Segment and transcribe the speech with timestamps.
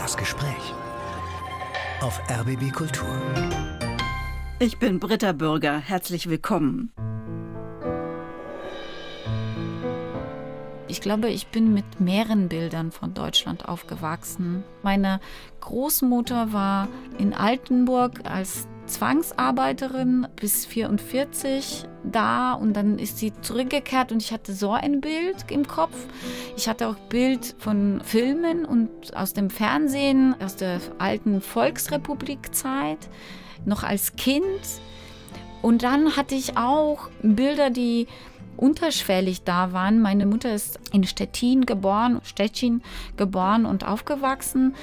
[0.00, 0.72] Das Gespräch
[2.00, 3.06] auf RBB Kultur.
[4.58, 5.78] Ich bin Britta Bürger.
[5.78, 6.90] Herzlich willkommen.
[10.88, 14.64] Ich glaube, ich bin mit mehreren Bildern von Deutschland aufgewachsen.
[14.82, 15.20] Meine
[15.60, 24.22] Großmutter war in Altenburg als Zwangsarbeiterin bis 44 da und dann ist sie zurückgekehrt und
[24.22, 25.96] ich hatte so ein Bild im Kopf.
[26.56, 33.08] Ich hatte auch Bild von Filmen und aus dem Fernsehen, aus der alten Volksrepublikzeit,
[33.64, 34.44] noch als Kind.
[35.62, 38.06] Und dann hatte ich auch Bilder, die
[38.60, 40.00] unterschwellig da waren.
[40.00, 42.82] Meine Mutter ist in Stettin geboren, Stettin
[43.16, 44.74] geboren und aufgewachsen.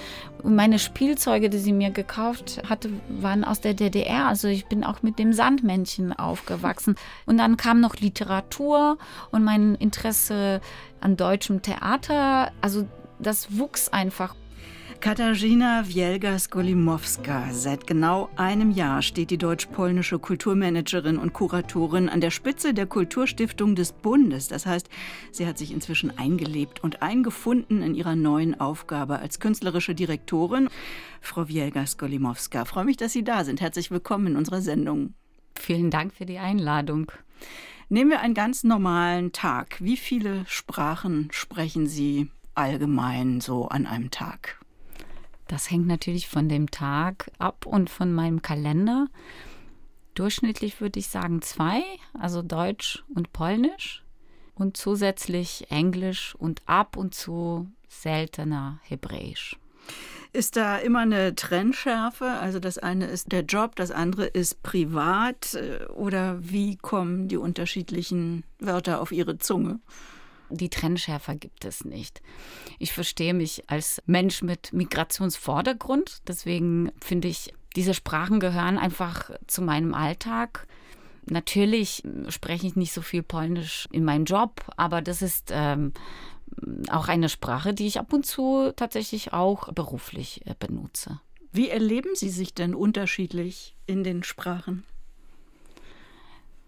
[0.43, 4.27] Und meine Spielzeuge, die sie mir gekauft hatte, waren aus der DDR.
[4.27, 6.95] Also ich bin auch mit dem Sandmännchen aufgewachsen.
[7.25, 8.97] Und dann kam noch Literatur
[9.31, 10.61] und mein Interesse
[10.99, 12.51] an deutschem Theater.
[12.61, 12.87] Also
[13.19, 14.35] das wuchs einfach.
[14.99, 17.53] Katarzyna Wielga-Skolimowska.
[17.53, 23.75] Seit genau einem Jahr steht die deutsch-polnische Kulturmanagerin und Kuratorin an der Spitze der Kulturstiftung
[23.75, 24.47] des Bundes.
[24.47, 24.89] Das heißt,
[25.31, 30.67] sie hat sich inzwischen eingelebt und eingefunden in ihrer neuen Aufgabe als künstlerische Direktorin.
[31.21, 33.61] Frau Wielga-Skolimowska, freue mich, dass Sie da sind.
[33.61, 35.13] Herzlich willkommen in unserer Sendung.
[35.55, 37.11] Vielen Dank für die Einladung.
[37.89, 39.77] Nehmen wir einen ganz normalen Tag.
[39.79, 44.59] Wie viele Sprachen sprechen Sie allgemein so an einem Tag?
[45.47, 49.07] Das hängt natürlich von dem Tag ab und von meinem Kalender.
[50.13, 51.81] Durchschnittlich würde ich sagen zwei,
[52.13, 54.03] also Deutsch und Polnisch
[54.55, 59.57] und zusätzlich Englisch und ab und zu seltener Hebräisch.
[60.33, 62.25] Ist da immer eine Trennschärfe?
[62.25, 65.57] Also das eine ist der Job, das andere ist privat
[65.95, 69.79] oder wie kommen die unterschiedlichen Wörter auf Ihre Zunge?
[70.49, 72.21] Die Trennschärfer gibt es nicht.
[72.79, 76.19] Ich verstehe mich als Mensch mit Migrationsvordergrund.
[76.27, 80.67] Deswegen finde ich, diese Sprachen gehören einfach zu meinem Alltag.
[81.25, 85.91] Natürlich spreche ich nicht so viel Polnisch in meinem Job, aber das ist ähm,
[86.89, 91.19] auch eine Sprache, die ich ab und zu tatsächlich auch beruflich äh, benutze.
[91.51, 94.85] Wie erleben Sie sich denn unterschiedlich in den Sprachen?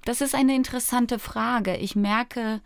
[0.06, 1.78] Das ist eine interessante Frage.
[1.78, 2.62] Ich merke,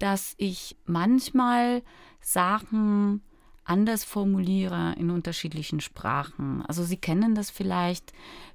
[0.00, 1.82] dass ich manchmal
[2.20, 3.22] Sachen
[3.64, 6.64] anders formuliere in unterschiedlichen Sprachen.
[6.66, 8.12] Also Sie kennen das vielleicht,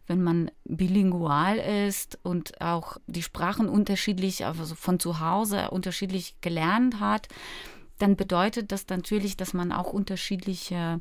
[0.07, 6.99] wenn man bilingual ist und auch die Sprachen unterschiedlich, also von zu Hause unterschiedlich gelernt
[6.99, 7.29] hat,
[7.97, 10.99] dann bedeutet das natürlich, dass man auch unterschiedliche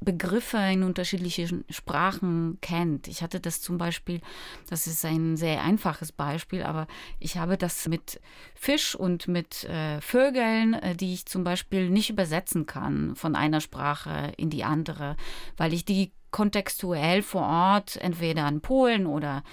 [0.00, 3.08] Begriffe in unterschiedlichen Sprachen kennt.
[3.08, 4.20] Ich hatte das zum Beispiel,
[4.68, 6.86] das ist ein sehr einfaches Beispiel, aber
[7.18, 8.20] ich habe das mit
[8.54, 13.60] Fisch und mit äh, Vögeln, äh, die ich zum Beispiel nicht übersetzen kann von einer
[13.60, 15.16] Sprache in die andere,
[15.56, 19.44] weil ich die kontextuell vor Ort entweder in Polen oder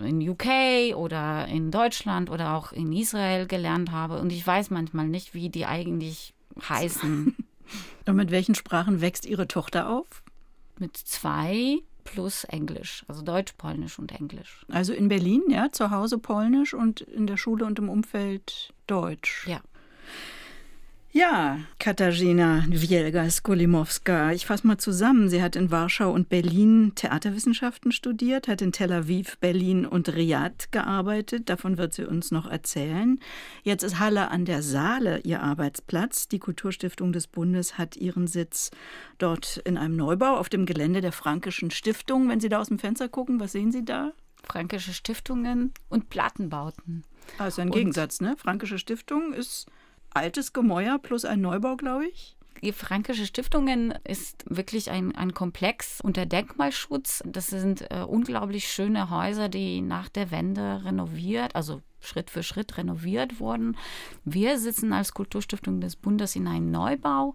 [0.00, 5.08] in UK oder in Deutschland oder auch in Israel gelernt habe und ich weiß manchmal
[5.08, 6.34] nicht, wie die eigentlich
[6.68, 7.34] heißen.
[8.06, 10.22] Und mit welchen Sprachen wächst Ihre Tochter auf?
[10.78, 14.64] Mit zwei plus Englisch, also Deutsch, Polnisch und Englisch.
[14.68, 19.46] Also in Berlin, ja, zu Hause Polnisch und in der Schule und im Umfeld Deutsch.
[19.46, 19.60] Ja.
[21.16, 24.32] Ja, Katarzyna Wielga-Skolimowska.
[24.32, 25.30] Ich fasse mal zusammen.
[25.30, 30.70] Sie hat in Warschau und Berlin Theaterwissenschaften studiert, hat in Tel Aviv, Berlin und Riad
[30.72, 31.48] gearbeitet.
[31.48, 33.18] Davon wird sie uns noch erzählen.
[33.62, 36.28] Jetzt ist Halle an der Saale ihr Arbeitsplatz.
[36.28, 38.70] Die Kulturstiftung des Bundes hat ihren Sitz
[39.16, 42.28] dort in einem Neubau auf dem Gelände der Frankischen Stiftung.
[42.28, 44.12] Wenn Sie da aus dem Fenster gucken, was sehen Sie da?
[44.44, 47.04] Fränkische Stiftungen und Plattenbauten.
[47.38, 48.36] Also ein Gegensatz, ne?
[48.36, 49.66] Fränkische Stiftung ist
[50.16, 52.36] altes Gemäuer plus ein Neubau, glaube ich.
[52.62, 57.22] Die Fränkische Stiftungen ist wirklich ein, ein Komplex unter Denkmalschutz.
[57.26, 62.78] Das sind äh, unglaublich schöne Häuser, die nach der Wende renoviert, also Schritt für Schritt
[62.78, 63.76] renoviert wurden.
[64.24, 67.34] Wir sitzen als Kulturstiftung des Bundes in einem Neubau.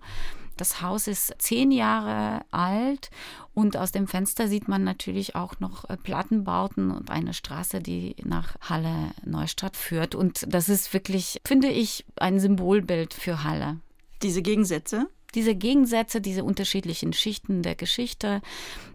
[0.57, 3.09] Das Haus ist zehn Jahre alt
[3.53, 8.15] und aus dem Fenster sieht man natürlich auch noch äh, Plattenbauten und eine Straße, die
[8.23, 10.15] nach Halle Neustadt führt.
[10.15, 13.79] Und das ist wirklich, finde ich, ein Symbolbild für Halle.
[14.21, 15.09] Diese Gegensätze?
[15.33, 18.41] Diese Gegensätze, diese unterschiedlichen Schichten der Geschichte,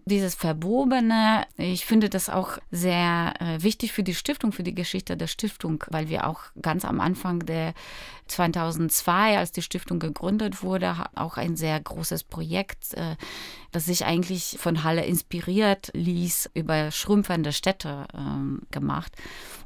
[0.05, 1.45] dieses Verbobene.
[1.57, 5.83] Ich finde das auch sehr äh, wichtig für die Stiftung, für die Geschichte der Stiftung,
[5.89, 7.73] weil wir auch ganz am Anfang der
[8.27, 13.15] 2002, als die Stiftung gegründet wurde, auch ein sehr großes Projekt, äh,
[13.71, 19.11] das sich eigentlich von Halle inspiriert ließ, über schrumpfende Städte ähm, gemacht.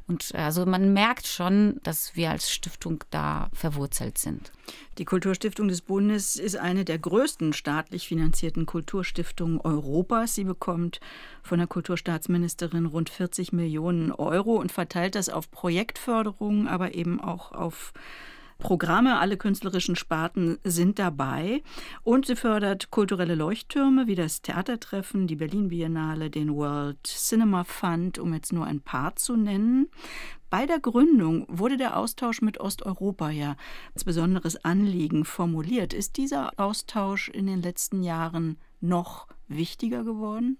[0.08, 4.52] Und also man merkt schon, dass wir als Stiftung da verwurzelt sind.
[4.98, 10.34] Die Kulturstiftung des Bundes ist eine der größten staatlich finanzierten Kulturstiftungen Europas.
[10.34, 11.00] Sie bekommt
[11.42, 17.52] von der Kulturstaatsministerin rund 40 Millionen Euro und verteilt das auf Projektförderung, aber eben auch
[17.52, 17.92] auf
[18.58, 21.62] Programme, alle künstlerischen Sparten sind dabei.
[22.02, 28.18] Und sie fördert kulturelle Leuchttürme wie das Theatertreffen, die Berlin Biennale, den World Cinema Fund,
[28.18, 29.88] um jetzt nur ein paar zu nennen.
[30.50, 33.56] Bei der Gründung wurde der Austausch mit Osteuropa ja
[33.94, 35.94] als besonderes Anliegen formuliert.
[35.94, 40.58] Ist dieser Austausch in den letzten Jahren noch wichtiger geworden?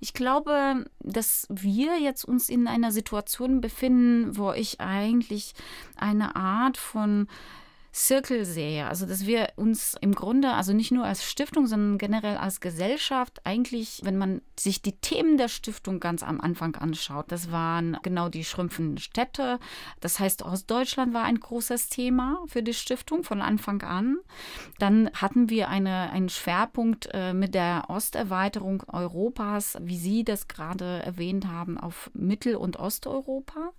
[0.00, 5.54] Ich glaube, dass wir jetzt uns in einer Situation befinden, wo ich eigentlich
[5.96, 7.26] eine Art von
[7.92, 8.86] Zirkel sehe.
[8.86, 13.40] Also, dass wir uns im Grunde, also nicht nur als Stiftung, sondern generell als Gesellschaft,
[13.44, 18.28] eigentlich, wenn man sich die Themen der Stiftung ganz am Anfang anschaut, das waren genau
[18.28, 19.58] die schrumpfenden Städte.
[20.00, 24.18] Das heißt, Ostdeutschland war ein großes Thema für die Stiftung von Anfang an.
[24.78, 31.02] Dann hatten wir eine, einen Schwerpunkt äh, mit der Osterweiterung Europas, wie Sie das gerade
[31.04, 33.72] erwähnt haben, auf Mittel- und Osteuropa.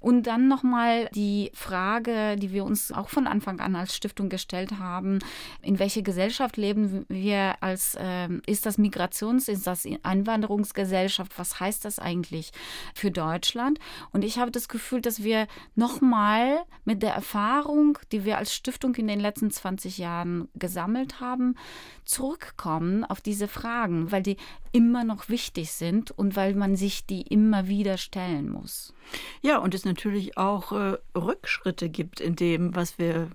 [0.00, 4.78] Und dann nochmal die Frage, die wir uns auch von Anfang an als Stiftung gestellt
[4.78, 5.18] haben,
[5.62, 11.84] in welche Gesellschaft leben wir als, äh, ist das Migrations-, ist das Einwanderungsgesellschaft, was heißt
[11.84, 12.52] das eigentlich
[12.94, 13.78] für Deutschland?
[14.12, 18.94] Und ich habe das Gefühl, dass wir nochmal mit der Erfahrung, die wir als Stiftung
[18.96, 21.56] in den letzten 20 Jahren gesammelt haben,
[22.04, 24.36] zurückkommen auf diese Fragen, weil die
[24.72, 28.94] immer noch wichtig sind und weil man sich die immer wieder stellen muss.
[29.42, 33.30] Ja, und es natürlich auch äh, Rückschritte gibt in dem, was wir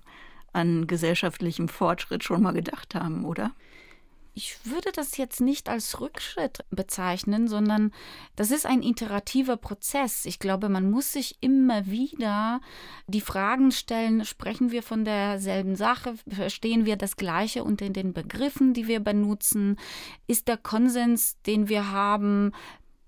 [0.52, 3.52] an gesellschaftlichem Fortschritt schon mal gedacht haben, oder?
[4.38, 7.90] Ich würde das jetzt nicht als Rückschritt bezeichnen, sondern
[8.36, 10.26] das ist ein iterativer Prozess.
[10.26, 12.60] Ich glaube, man muss sich immer wieder
[13.08, 18.74] die Fragen stellen, sprechen wir von derselben Sache, verstehen wir das Gleiche unter den Begriffen,
[18.74, 19.76] die wir benutzen,
[20.28, 22.52] ist der Konsens, den wir haben,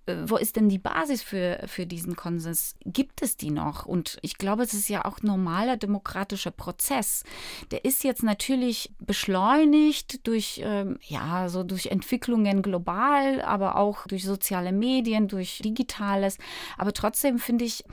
[0.06, 2.74] wo ist denn die Basis für, für diesen Konsens?
[2.84, 3.86] Gibt es die noch?
[3.86, 7.22] Und ich glaube, es ist ja auch normaler demokratischer Prozess.
[7.70, 14.24] Der ist jetzt natürlich beschleunigt durch, ähm, ja, so durch Entwicklungen global, aber auch durch
[14.24, 16.38] soziale Medien, durch Digitales.
[16.78, 17.84] Aber trotzdem finde ich,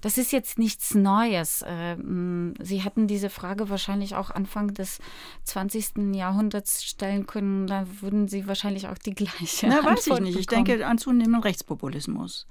[0.00, 1.64] das ist jetzt nichts Neues.
[1.66, 4.98] Ähm, Sie hätten diese Frage wahrscheinlich auch Anfang des
[5.44, 6.14] 20.
[6.14, 7.66] Jahrhunderts stellen können.
[7.66, 9.66] Da würden Sie wahrscheinlich auch die gleiche.
[9.68, 10.38] Na, weiß ich nicht.
[10.38, 12.46] Ich denke an zunehmenden Rechtspopulismus.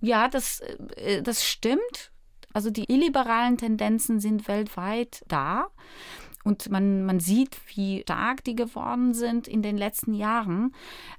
[0.00, 0.60] Ja, das,
[0.96, 2.10] äh, das stimmt.
[2.52, 5.68] Also die illiberalen Tendenzen sind weltweit da.
[6.44, 10.74] Und man, man sieht, wie stark die geworden sind in den letzten Jahren.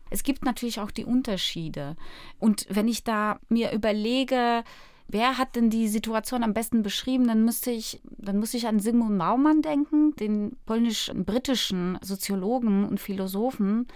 [0.09, 1.95] Es gibt natürlich auch die Unterschiede.
[2.39, 4.63] Und wenn ich da mir überlege,
[5.07, 7.27] wer hat denn die Situation am besten beschrieben?
[7.27, 13.87] Dann müsste ich, dann muss ich an Sigmund Baumann denken, den polnisch-britischen Soziologen und Philosophen,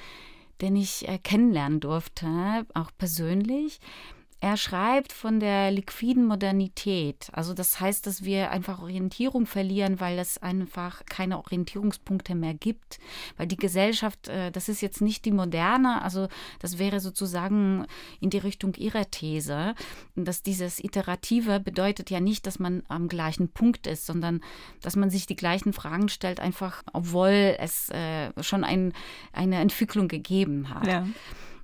[0.61, 3.79] den ich äh, kennenlernen durfte, auch persönlich.
[4.43, 7.29] Er schreibt von der liquiden Modernität.
[7.31, 12.99] Also das heißt, dass wir einfach Orientierung verlieren, weil es einfach keine Orientierungspunkte mehr gibt.
[13.37, 16.27] Weil die Gesellschaft, äh, das ist jetzt nicht die moderne, also
[16.59, 17.85] das wäre sozusagen
[18.19, 19.75] in die Richtung ihrer These,
[20.17, 24.41] dass dieses Iterative bedeutet ja nicht, dass man am gleichen Punkt ist, sondern
[24.81, 28.91] dass man sich die gleichen Fragen stellt, einfach obwohl es äh, schon ein,
[29.31, 30.85] eine Entwicklung gegeben hat.
[30.85, 31.07] Ja.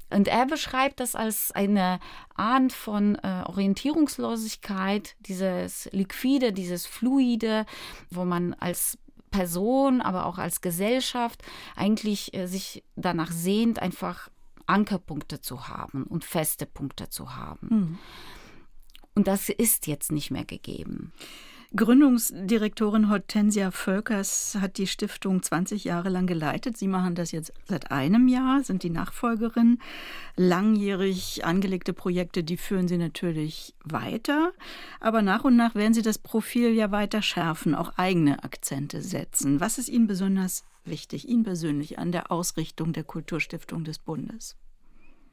[0.10, 2.00] Und er beschreibt das als eine
[2.36, 7.66] Art von äh, Orientierungslosigkeit, dieses Liquide, dieses Fluide,
[8.10, 8.98] wo man als
[9.32, 11.44] Person, aber auch als Gesellschaft
[11.76, 14.30] eigentlich äh, sich danach sehnt, einfach
[14.66, 17.68] Ankerpunkte zu haben und feste Punkte zu haben.
[17.70, 17.98] Mhm.
[19.16, 21.12] Und das ist jetzt nicht mehr gegeben.
[21.76, 26.78] Gründungsdirektorin Hortensia Völkers hat die Stiftung 20 Jahre lang geleitet.
[26.78, 29.78] Sie machen das jetzt seit einem Jahr, sind die Nachfolgerin.
[30.36, 34.52] Langjährig angelegte Projekte, die führen Sie natürlich weiter.
[35.00, 39.60] Aber nach und nach werden Sie das Profil ja weiter schärfen, auch eigene Akzente setzen.
[39.60, 44.58] Was ist Ihnen besonders wichtig, Ihnen persönlich an der Ausrichtung der Kulturstiftung des Bundes?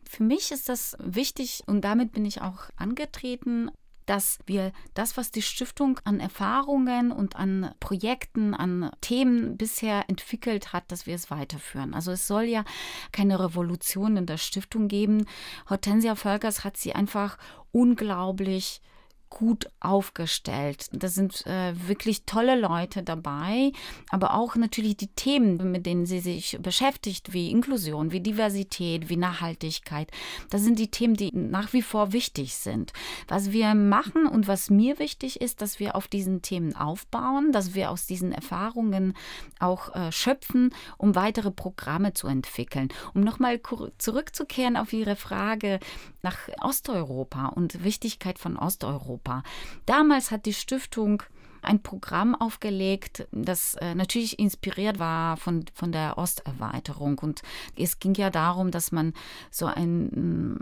[0.06, 3.70] Für mich ist das wichtig und damit bin ich auch angetreten,
[4.06, 10.72] dass wir das, was die Stiftung an Erfahrungen und an Projekten, an Themen bisher entwickelt
[10.72, 11.92] hat, dass wir es weiterführen.
[11.92, 12.64] Also es soll ja
[13.12, 15.26] keine Revolution in der Stiftung geben.
[15.68, 17.36] Hortensia Völkers hat sie einfach
[17.72, 18.80] unglaublich
[19.30, 20.88] gut aufgestellt.
[20.92, 23.72] Da sind äh, wirklich tolle Leute dabei,
[24.10, 29.16] aber auch natürlich die Themen, mit denen sie sich beschäftigt, wie Inklusion, wie Diversität, wie
[29.16, 30.10] Nachhaltigkeit.
[30.50, 32.92] Das sind die Themen, die nach wie vor wichtig sind.
[33.28, 37.74] Was wir machen und was mir wichtig ist, dass wir auf diesen Themen aufbauen, dass
[37.74, 39.14] wir aus diesen Erfahrungen
[39.58, 42.88] auch äh, schöpfen, um weitere Programme zu entwickeln.
[43.14, 43.60] Um nochmal
[43.98, 45.80] zurückzukehren auf Ihre Frage
[46.22, 49.15] nach Osteuropa und Wichtigkeit von Osteuropa.
[49.16, 49.42] Europa.
[49.86, 51.22] Damals hat die Stiftung
[51.62, 57.18] ein Programm aufgelegt, das äh, natürlich inspiriert war von, von der Osterweiterung.
[57.18, 57.42] Und
[57.76, 59.14] es ging ja darum, dass man
[59.50, 60.60] so einen,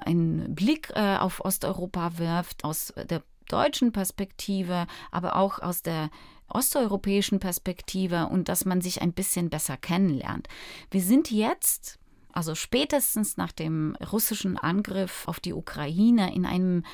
[0.54, 6.08] Blick äh, auf Osteuropa wirft aus der deutschen Perspektive, aber auch aus der
[6.48, 10.48] osteuropäischen Perspektive und dass man sich ein bisschen besser kennenlernt.
[10.90, 11.98] Wir sind jetzt
[12.34, 16.84] also spätestens nach dem russischen Angriff auf die Ukraine in einem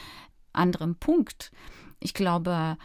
[0.53, 1.51] anderen Punkt.
[1.99, 2.77] Ich glaube,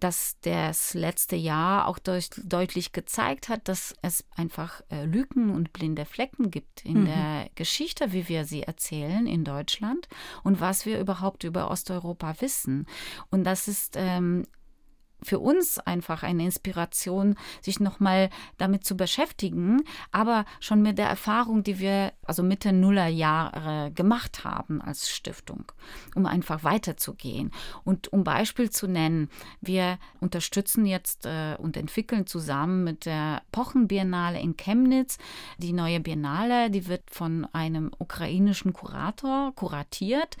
[0.00, 5.72] dass das letzte Jahr auch durch, deutlich gezeigt hat, dass es einfach äh, Lücken und
[5.72, 7.06] blinde Flecken gibt in mhm.
[7.06, 10.08] der Geschichte, wie wir sie erzählen in Deutschland
[10.42, 12.86] und was wir überhaupt über Osteuropa wissen.
[13.30, 14.46] Und das ist ähm,
[15.22, 21.62] für uns einfach eine Inspiration, sich nochmal damit zu beschäftigen, aber schon mit der Erfahrung,
[21.62, 25.72] die wir also Mitte Nullerjahre gemacht haben als Stiftung,
[26.14, 27.50] um einfach weiterzugehen.
[27.84, 29.28] Und um Beispiel zu nennen,
[29.60, 35.18] wir unterstützen jetzt äh, und entwickeln zusammen mit der Pochenbiennale in Chemnitz
[35.58, 40.36] die neue Biennale, die wird von einem ukrainischen Kurator kuratiert,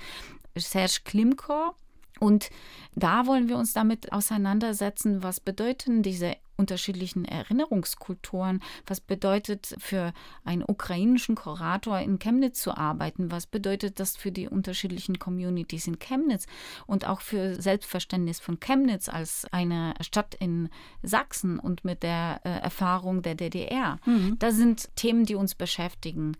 [0.56, 1.74] Serge Klimko.
[2.20, 2.50] Und
[2.94, 10.12] da wollen wir uns damit auseinandersetzen, was bedeuten diese unterschiedlichen Erinnerungskulturen, was bedeutet für
[10.44, 15.98] einen ukrainischen Kurator in Chemnitz zu arbeiten, was bedeutet das für die unterschiedlichen Communities in
[15.98, 16.46] Chemnitz
[16.86, 20.68] und auch für Selbstverständnis von Chemnitz als eine Stadt in
[21.02, 23.98] Sachsen und mit der äh, Erfahrung der DDR.
[24.04, 24.36] Mhm.
[24.38, 26.36] Das sind Themen, die uns beschäftigen.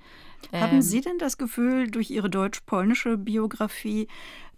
[0.52, 4.06] Haben ähm, Sie denn das Gefühl durch Ihre deutsch-polnische Biografie,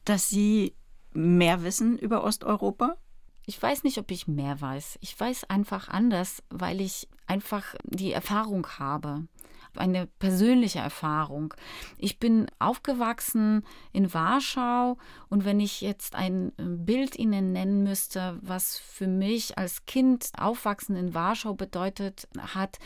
[0.05, 0.75] dass Sie
[1.15, 2.97] mehr wissen über Osteuropa?
[3.45, 4.99] Ich weiß nicht, ob ich mehr weiß.
[5.01, 9.27] Ich weiß einfach anders, weil ich einfach die Erfahrung habe.
[9.75, 11.55] Eine persönliche Erfahrung.
[11.97, 14.99] Ich bin aufgewachsen in Warschau
[15.31, 20.95] und wenn ich jetzt ein Bild Ihnen nennen müsste, was für mich als Kind aufwachsen
[20.95, 22.79] in Warschau bedeutet hat,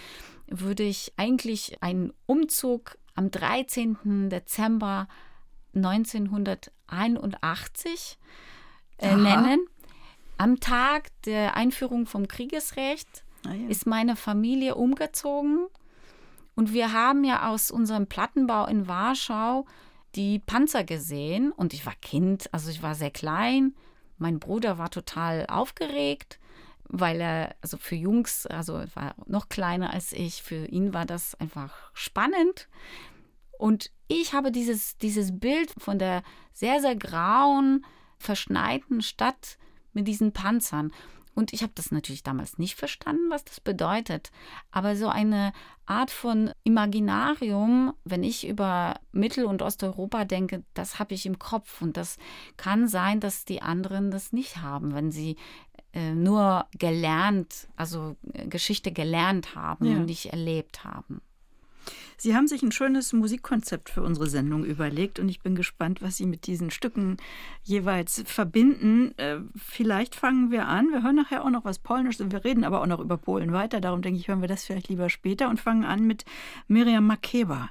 [0.46, 4.30] würde ich eigentlich einen Umzug am 13.
[4.30, 5.08] Dezember
[5.76, 8.18] 1981
[8.98, 9.66] äh, nennen.
[10.38, 13.68] Am Tag der Einführung vom Kriegesrecht ah, ja.
[13.68, 15.68] ist meine Familie umgezogen
[16.56, 19.66] und wir haben ja aus unserem Plattenbau in Warschau
[20.14, 23.74] die Panzer gesehen und ich war Kind, also ich war sehr klein.
[24.16, 26.40] Mein Bruder war total aufgeregt,
[26.84, 31.34] weil er, also für Jungs, also war noch kleiner als ich, für ihn war das
[31.34, 32.68] einfach spannend.
[33.58, 36.22] Und ich habe dieses, dieses Bild von der
[36.52, 37.84] sehr, sehr grauen,
[38.18, 39.58] verschneiten Stadt
[39.92, 40.92] mit diesen Panzern.
[41.34, 44.30] Und ich habe das natürlich damals nicht verstanden, was das bedeutet.
[44.70, 45.52] Aber so eine
[45.84, 51.82] Art von Imaginarium, wenn ich über Mittel- und Osteuropa denke, das habe ich im Kopf.
[51.82, 52.16] Und das
[52.56, 55.36] kann sein, dass die anderen das nicht haben, wenn sie
[55.92, 59.96] äh, nur gelernt, also äh, Geschichte gelernt haben ja.
[59.96, 61.20] und nicht erlebt haben.
[62.16, 66.16] Sie haben sich ein schönes Musikkonzept für unsere Sendung überlegt und ich bin gespannt, was
[66.16, 67.18] Sie mit diesen Stücken
[67.62, 69.16] jeweils verbinden.
[69.18, 70.88] Äh, vielleicht fangen wir an.
[70.90, 72.30] Wir hören nachher auch noch was Polnisches.
[72.30, 73.80] Wir reden aber auch noch über Polen weiter.
[73.80, 76.24] Darum denke ich, hören wir das vielleicht lieber später und fangen an mit
[76.68, 77.70] Miriam Makeba,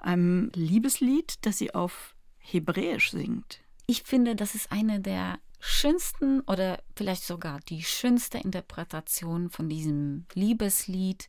[0.00, 3.60] einem Liebeslied, das sie auf Hebräisch singt.
[3.86, 10.26] Ich finde, das ist eine der schönsten oder vielleicht sogar die schönste Interpretation von diesem
[10.34, 11.28] Liebeslied,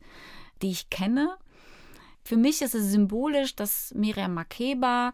[0.62, 1.36] die ich kenne.
[2.26, 5.12] Für mich ist es symbolisch, dass Miriam Makeba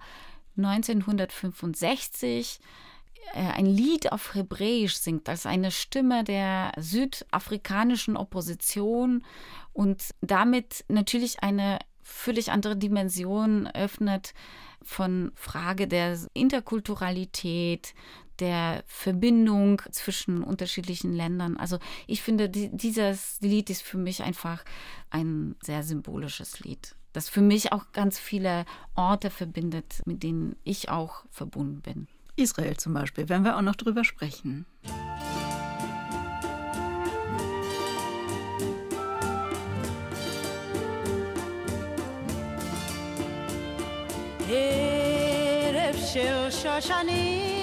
[0.56, 2.58] 1965
[3.34, 9.22] äh, ein Lied auf Hebräisch singt, als eine Stimme der südafrikanischen Opposition
[9.74, 14.32] und damit natürlich eine völlig andere Dimension öffnet
[14.80, 17.92] von Frage der Interkulturalität,
[18.38, 21.58] der Verbindung zwischen unterschiedlichen Ländern.
[21.58, 24.64] Also ich finde, dieses Lied ist für mich einfach
[25.10, 30.89] ein sehr symbolisches Lied das für mich auch ganz viele Orte verbindet, mit denen ich
[30.89, 32.07] auch verbunden bin.
[32.35, 34.65] Israel zum Beispiel, werden wir auch noch drüber sprechen.
[44.49, 47.57] ערב של שושנים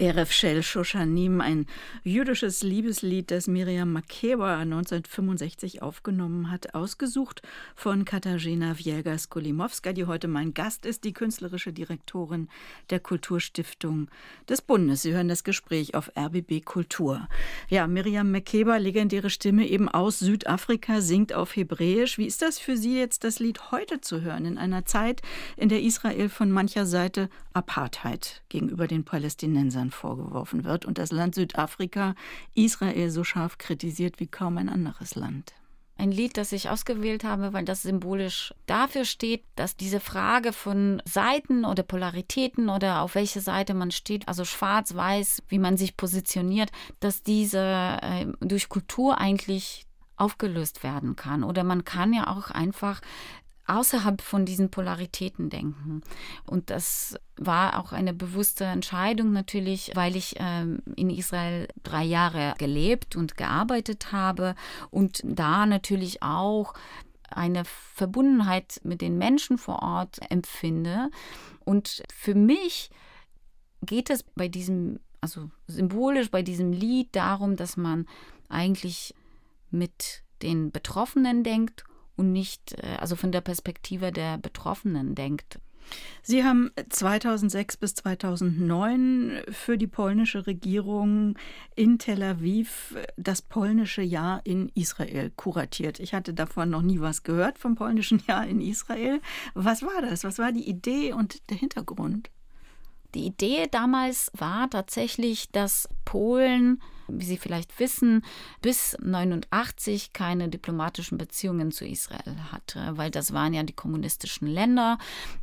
[0.00, 1.66] Erev Shel Shoshanim, ein
[2.04, 7.42] jüdisches Liebeslied, das Miriam Makeba 1965 aufgenommen hat, ausgesucht
[7.74, 12.48] von Katarzyna Wielga-Skolimowska, die heute mein Gast ist, die künstlerische Direktorin
[12.88, 14.08] der Kulturstiftung
[14.48, 15.02] des Bundes.
[15.02, 17.28] Sie hören das Gespräch auf RBB Kultur.
[17.68, 22.16] Ja, Miriam Makeba, legendäre Stimme eben aus Südafrika, singt auf Hebräisch.
[22.16, 25.20] Wie ist das für Sie jetzt, das Lied heute zu hören, in einer Zeit,
[25.58, 31.34] in der Israel von mancher Seite Apartheid gegenüber den Palästinensern vorgeworfen wird und das Land
[31.34, 32.14] Südafrika
[32.54, 35.54] Israel so scharf kritisiert wie kaum ein anderes Land
[36.00, 41.02] ein Lied, das ich ausgewählt habe, weil das symbolisch dafür steht, dass diese Frage von
[41.04, 46.70] Seiten oder Polaritäten oder auf welche Seite man steht, also schwarz-weiß, wie man sich positioniert,
[47.00, 51.44] dass diese äh, durch Kultur eigentlich aufgelöst werden kann.
[51.44, 53.00] Oder man kann ja auch einfach
[53.70, 56.02] außerhalb von diesen Polaritäten denken.
[56.46, 62.54] Und das war auch eine bewusste Entscheidung natürlich, weil ich ähm, in Israel drei Jahre
[62.58, 64.54] gelebt und gearbeitet habe
[64.90, 66.74] und da natürlich auch
[67.30, 71.10] eine Verbundenheit mit den Menschen vor Ort empfinde.
[71.64, 72.90] Und für mich
[73.82, 78.06] geht es bei diesem, also symbolisch bei diesem Lied darum, dass man
[78.48, 79.14] eigentlich
[79.70, 81.84] mit den Betroffenen denkt
[82.20, 85.58] und nicht, äh, also von der Perspektive der Betroffenen denkt.
[86.22, 91.36] Sie haben 2006 bis 2009 für die polnische Regierung
[91.74, 95.98] in Tel Aviv das polnische Jahr in Israel kuratiert.
[95.98, 99.20] Ich hatte davon noch nie was gehört vom polnischen Jahr in Israel.
[99.54, 100.22] Was war das?
[100.22, 102.30] Was war die Idee und der Hintergrund?
[103.14, 106.80] Die Idee damals war tatsächlich, dass Polen,
[107.12, 108.24] wie Sie vielleicht wissen,
[108.62, 114.98] bis 89 keine diplomatischen Beziehungen zu Israel hatte, weil das waren ja die kommunistischen Länder.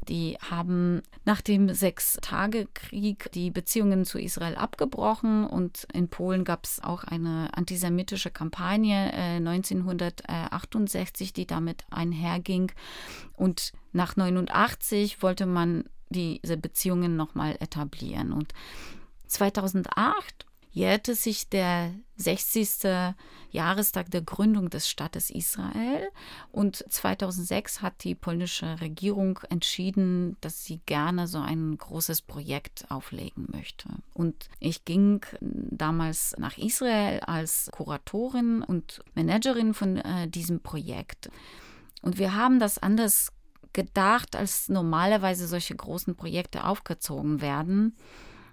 [0.08, 6.82] Die haben nach dem Sechstagekrieg die Beziehungen zu Israel abgebrochen und in Polen gab es
[6.84, 12.72] auch eine antisemitische Kampagne äh, 1968, die damit einherging.
[13.34, 18.32] Und nach 89 wollte man diese Beziehungen nochmal etablieren.
[18.32, 18.54] Und
[19.28, 20.47] 2008
[20.78, 23.06] jährte sich der 60.
[23.50, 26.08] Jahrestag der Gründung des Staates Israel
[26.52, 33.48] und 2006 hat die polnische Regierung entschieden, dass sie gerne so ein großes Projekt auflegen
[33.52, 33.90] möchte.
[34.14, 41.32] Und ich ging damals nach Israel als Kuratorin und Managerin von äh, diesem Projekt.
[42.04, 43.32] Und wir haben das anders
[43.74, 47.96] gedacht, als normalerweise solche großen Projekte aufgezogen werden.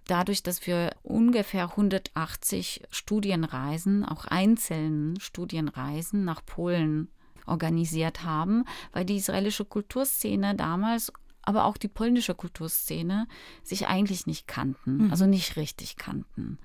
[0.07, 7.09] Dadurch, dass wir ungefähr 180 Studienreisen, auch einzelnen Studienreisen nach Polen
[7.47, 11.13] organisiert haben, weil die israelische Kulturszene damals
[11.47, 13.27] aber auch die polnische Kulturszene
[13.63, 15.11] sich eigentlich nicht kannten, mhm.
[15.11, 16.59] also nicht richtig kannten.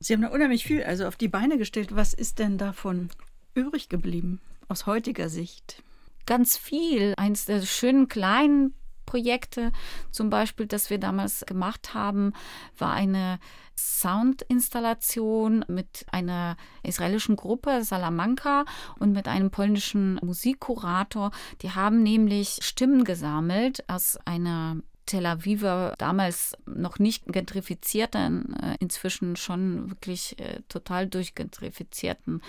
[0.00, 1.96] Sie haben da unheimlich viel also auf die Beine gestellt.
[1.96, 3.08] Was ist denn davon
[3.54, 5.82] übrig geblieben aus heutiger Sicht?
[6.28, 7.14] ganz viel.
[7.16, 8.74] Eins der schönen kleinen
[9.08, 9.72] Projekte,
[10.10, 12.34] zum Beispiel, das wir damals gemacht haben,
[12.76, 13.38] war eine
[13.74, 18.66] Soundinstallation mit einer israelischen Gruppe Salamanca
[18.98, 21.30] und mit einem polnischen Musikkurator.
[21.62, 25.62] Die haben nämlich Stimmen gesammelt aus einer Tel Aviv
[25.96, 32.42] damals noch nicht gentrifizierten, äh, inzwischen schon wirklich äh, total durchgentrifizierten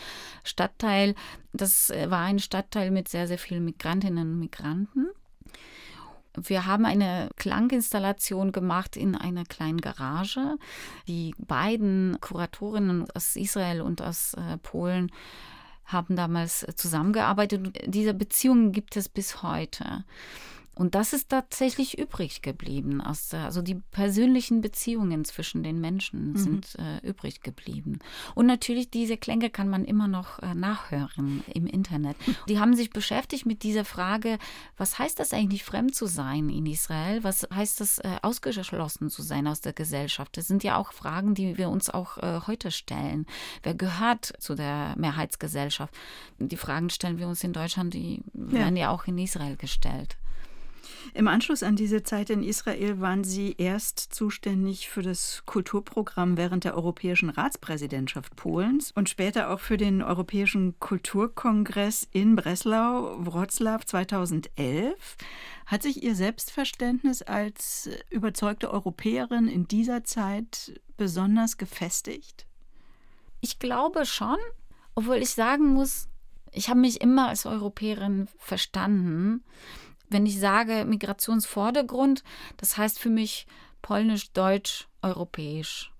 [0.43, 1.15] Stadtteil.
[1.53, 5.07] Das äh, war ein Stadtteil mit sehr, sehr vielen Migrantinnen und Migranten.
[6.43, 10.57] Wir haben eine Klanginstallation gemacht in einer kleinen Garage.
[11.07, 15.11] Die beiden Kuratorinnen aus Israel und aus Polen
[15.85, 17.77] haben damals zusammengearbeitet.
[17.85, 20.03] Diese Beziehungen gibt es bis heute.
[20.79, 23.01] Und das ist tatsächlich übrig geblieben.
[23.01, 26.37] Aus, also die persönlichen Beziehungen zwischen den Menschen mhm.
[26.37, 27.99] sind äh, übrig geblieben.
[28.33, 32.15] Und natürlich, diese Klänge kann man immer noch äh, nachhören im Internet.
[32.47, 34.37] Die haben sich beschäftigt mit dieser Frage,
[34.77, 37.25] was heißt das eigentlich, fremd zu sein in Israel?
[37.25, 40.37] Was heißt das, äh, ausgeschlossen zu sein aus der Gesellschaft?
[40.37, 43.25] Das sind ja auch Fragen, die wir uns auch äh, heute stellen.
[43.63, 45.93] Wer gehört zu der Mehrheitsgesellschaft?
[46.37, 48.51] Die Fragen stellen wir uns in Deutschland, die ja.
[48.53, 50.15] werden ja auch in Israel gestellt.
[51.13, 56.63] Im Anschluss an diese Zeit in Israel waren Sie erst zuständig für das Kulturprogramm während
[56.63, 65.17] der Europäischen Ratspräsidentschaft Polens und später auch für den Europäischen Kulturkongress in Breslau, Wroclaw 2011.
[65.65, 72.45] Hat sich Ihr Selbstverständnis als überzeugte Europäerin in dieser Zeit besonders gefestigt?
[73.41, 74.37] Ich glaube schon,
[74.95, 76.09] obwohl ich sagen muss,
[76.51, 79.43] ich habe mich immer als Europäerin verstanden.
[80.09, 82.23] Wenn ich sage Migrationsvordergrund,
[82.57, 83.47] das heißt für mich
[83.81, 85.91] polnisch, deutsch, europäisch.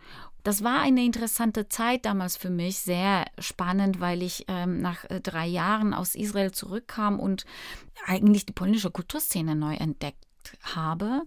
[0.44, 5.20] Das war eine interessante Zeit damals für mich, sehr spannend, weil ich ähm, nach äh,
[5.20, 7.46] drei Jahren aus Israel zurückkam und
[8.06, 10.26] eigentlich die polnische Kulturszene neu entdeckt
[10.62, 11.24] habe.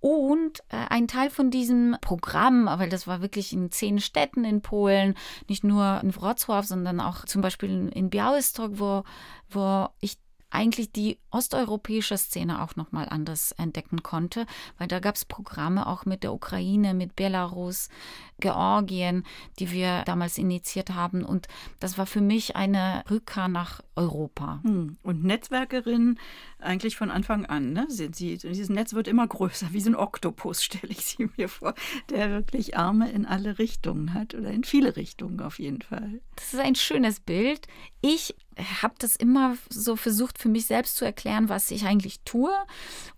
[0.00, 4.62] Und äh, ein Teil von diesem Programm, weil das war wirklich in zehn Städten in
[4.62, 5.14] Polen,
[5.48, 9.04] nicht nur in Wrocław, sondern auch zum Beispiel in, in Białystok, wo,
[9.48, 10.18] wo ich
[10.56, 14.46] eigentlich die osteuropäische Szene auch nochmal anders entdecken konnte,
[14.78, 17.90] weil da gab es Programme auch mit der Ukraine, mit Belarus,
[18.38, 19.24] Georgien,
[19.58, 21.24] die wir damals initiiert haben.
[21.24, 21.48] Und
[21.80, 24.60] das war für mich eine Rückkehr nach Europa.
[24.62, 24.98] Hm.
[25.02, 26.18] Und Netzwerkerin
[26.58, 27.72] eigentlich von Anfang an.
[27.72, 27.86] Ne?
[27.88, 31.48] Sind Sie, dieses Netz wird immer größer, wie so ein Oktopus, stelle ich sie mir
[31.48, 31.74] vor,
[32.10, 36.20] der wirklich Arme in alle Richtungen hat oder in viele Richtungen auf jeden Fall.
[36.36, 37.66] Das ist ein schönes Bild.
[38.00, 38.34] Ich
[38.82, 42.52] habe das immer so versucht für mich selbst zu erklären, was ich eigentlich tue.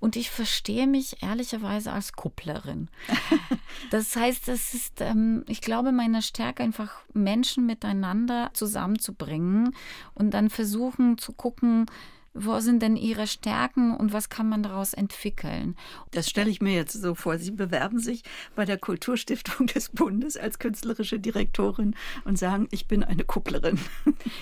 [0.00, 2.88] Und ich verstehe mich ehrlicherweise als Kupplerin.
[3.90, 9.74] das heißt, das ist, ähm, ich glaube, meine Stärke einfach Menschen miteinander zusammenzubringen
[10.14, 11.86] und dann versuchen zu gucken,
[12.34, 15.76] wo sind denn Ihre Stärken und was kann man daraus entwickeln?
[16.12, 17.38] Das stelle ich mir jetzt so vor.
[17.38, 18.22] Sie bewerben sich
[18.54, 23.78] bei der Kulturstiftung des Bundes als künstlerische Direktorin und sagen, ich bin eine Kupplerin.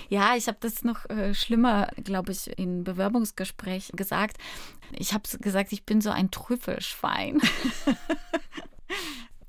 [0.09, 4.37] Ja, ich habe das noch äh, schlimmer, glaube ich, im Bewerbungsgespräch gesagt.
[4.91, 7.41] Ich habe gesagt, ich bin so ein Trüffelschwein.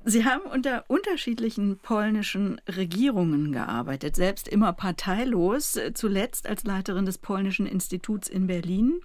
[0.05, 7.65] Sie haben unter unterschiedlichen polnischen Regierungen gearbeitet, selbst immer parteilos, zuletzt als Leiterin des Polnischen
[7.65, 9.01] Instituts in Berlin.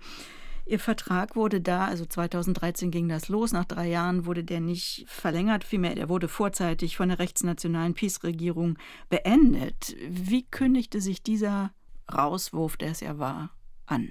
[0.67, 5.05] Ihr Vertrag wurde da, also 2013 ging das los, nach drei Jahren wurde der nicht
[5.09, 8.79] verlängert, vielmehr, der wurde vorzeitig von der rechtsnationalen PiS-Regierung
[9.11, 9.95] beendet.
[10.09, 11.75] Wie kündigte sich dieser
[12.11, 13.51] Rauswurf, der es ja war,
[13.85, 14.11] an?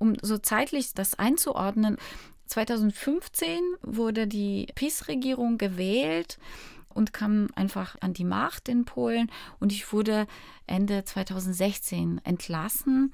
[0.00, 1.98] Um so zeitlich das einzuordnen,
[2.46, 6.38] 2015 wurde die PiS-Regierung gewählt
[6.88, 9.30] und kam einfach an die Macht in Polen
[9.60, 10.26] und ich wurde
[10.66, 13.12] Ende 2016 entlassen.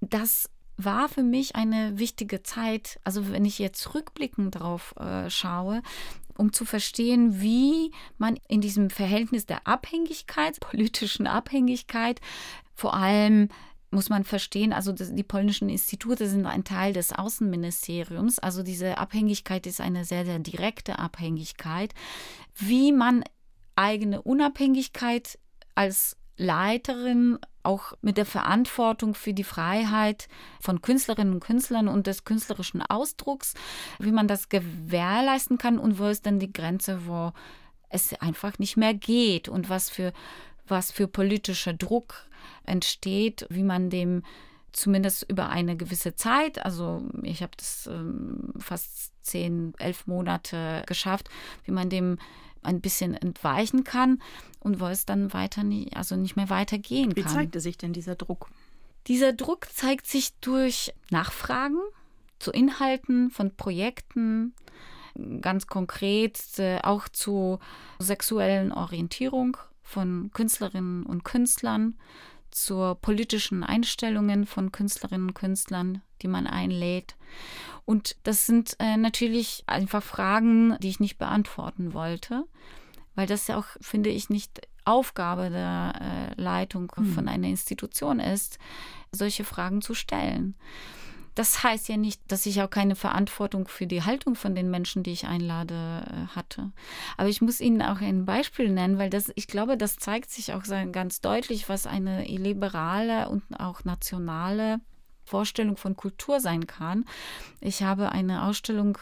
[0.00, 5.82] Das war für mich eine wichtige Zeit, also wenn ich jetzt rückblickend drauf äh, schaue,
[6.36, 12.20] um zu verstehen, wie man in diesem Verhältnis der Abhängigkeit, politischen Abhängigkeit,
[12.74, 13.48] vor allem
[13.94, 18.38] muss man verstehen, also die polnischen Institute sind ein Teil des Außenministeriums.
[18.38, 21.94] Also diese Abhängigkeit ist eine sehr, sehr direkte Abhängigkeit.
[22.54, 23.24] Wie man
[23.76, 25.38] eigene Unabhängigkeit
[25.74, 30.28] als Leiterin auch mit der Verantwortung für die Freiheit
[30.60, 33.54] von Künstlerinnen und Künstlern und des künstlerischen Ausdrucks,
[33.98, 37.32] wie man das gewährleisten kann und wo ist denn die Grenze, wo
[37.88, 40.12] es einfach nicht mehr geht und was für
[40.66, 42.26] was für politischer Druck
[42.64, 44.22] entsteht, wie man dem
[44.72, 51.28] zumindest über eine gewisse Zeit, also ich habe das ähm, fast zehn, elf Monate geschafft,
[51.64, 52.18] wie man dem
[52.62, 54.20] ein bisschen entweichen kann
[54.60, 57.24] und wo es dann weiter nicht, also nicht mehr weitergehen kann.
[57.24, 58.48] Wie zeigte sich denn dieser Druck?
[59.06, 61.78] Dieser Druck zeigt sich durch Nachfragen
[62.38, 64.54] zu Inhalten von Projekten,
[65.40, 67.60] ganz konkret äh, auch zu
[67.98, 71.96] sexuellen Orientierung von Künstlerinnen und Künstlern,
[72.54, 77.16] zur politischen Einstellungen von Künstlerinnen und Künstlern, die man einlädt.
[77.84, 82.44] Und das sind äh, natürlich einfach Fragen, die ich nicht beantworten wollte,
[83.16, 85.94] weil das ja auch, finde ich, nicht Aufgabe der
[86.36, 87.06] äh, Leitung hm.
[87.06, 88.58] von einer Institution ist,
[89.10, 90.54] solche Fragen zu stellen.
[91.34, 95.02] Das heißt ja nicht, dass ich auch keine Verantwortung für die Haltung von den Menschen,
[95.02, 96.70] die ich einlade, äh, hatte.
[97.16, 100.52] Aber ich muss Ihnen auch ein Beispiel nennen, weil das, ich glaube, das zeigt sich
[100.52, 104.80] auch ganz deutlich, was eine liberale und auch nationale
[105.24, 107.04] Vorstellung von Kultur sein kann.
[107.60, 108.98] Ich habe eine Ausstellung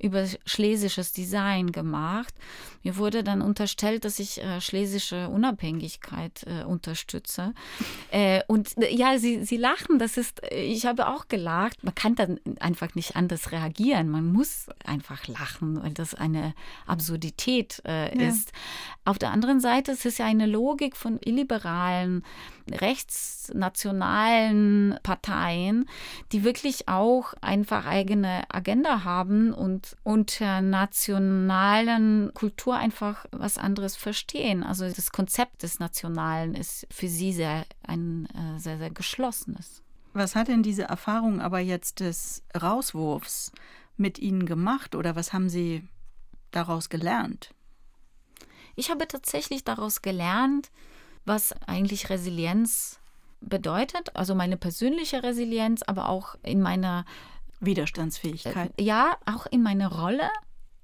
[0.00, 2.34] über schlesisches Design gemacht.
[2.82, 7.54] Mir wurde dann unterstellt, dass ich äh, schlesische Unabhängigkeit äh, unterstütze.
[8.12, 11.84] Äh, und äh, ja, sie, sie lachen, das ist, äh, ich habe auch gelacht.
[11.84, 14.08] Man kann dann einfach nicht anders reagieren.
[14.08, 16.54] Man muss einfach lachen, weil das eine
[16.86, 18.28] Absurdität äh, ja.
[18.28, 18.50] ist.
[19.04, 22.24] Auf der anderen Seite es ist es ja eine Logik von illiberalen,
[22.68, 25.86] rechtsnationalen Parteien, Parteien,
[26.32, 34.62] die wirklich auch einfach eigene Agenda haben und unter nationalen Kultur einfach was anderes verstehen.
[34.62, 39.82] Also das Konzept des Nationalen ist für sie sehr ein äh, sehr, sehr geschlossenes.
[40.12, 43.52] Was hat denn diese Erfahrung aber jetzt des Rauswurfs
[43.96, 45.86] mit Ihnen gemacht oder was haben Sie
[46.50, 47.54] daraus gelernt?
[48.74, 50.70] Ich habe tatsächlich daraus gelernt,
[51.24, 52.98] was eigentlich Resilienz
[53.40, 57.04] bedeutet, also meine persönliche Resilienz, aber auch in meiner
[57.60, 58.72] Widerstandsfähigkeit.
[58.78, 60.28] Äh, ja, auch in meiner Rolle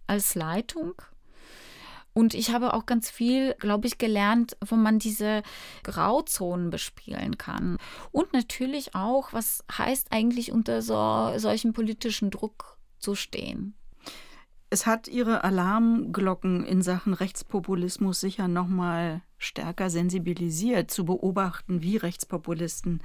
[0.06, 0.94] als Leitung.
[2.12, 5.42] Und ich habe auch ganz viel, glaube ich, gelernt, wo man diese
[5.82, 7.76] Grauzonen bespielen kann.
[8.10, 13.74] Und natürlich auch, was heißt eigentlich unter so, solchen politischen Druck zu stehen.
[14.70, 21.98] Es hat Ihre Alarmglocken in Sachen Rechtspopulismus sicher noch mal stärker sensibilisiert, zu beobachten, wie
[21.98, 23.02] Rechtspopulisten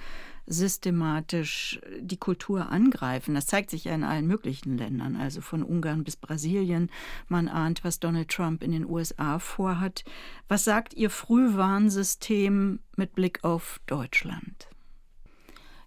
[0.47, 3.35] systematisch die Kultur angreifen.
[3.35, 6.89] Das zeigt sich ja in allen möglichen Ländern, also von Ungarn bis Brasilien.
[7.27, 10.03] Man ahnt, was Donald Trump in den USA vorhat.
[10.47, 14.70] Was sagt Ihr Frühwarnsystem mit Blick auf Deutschland?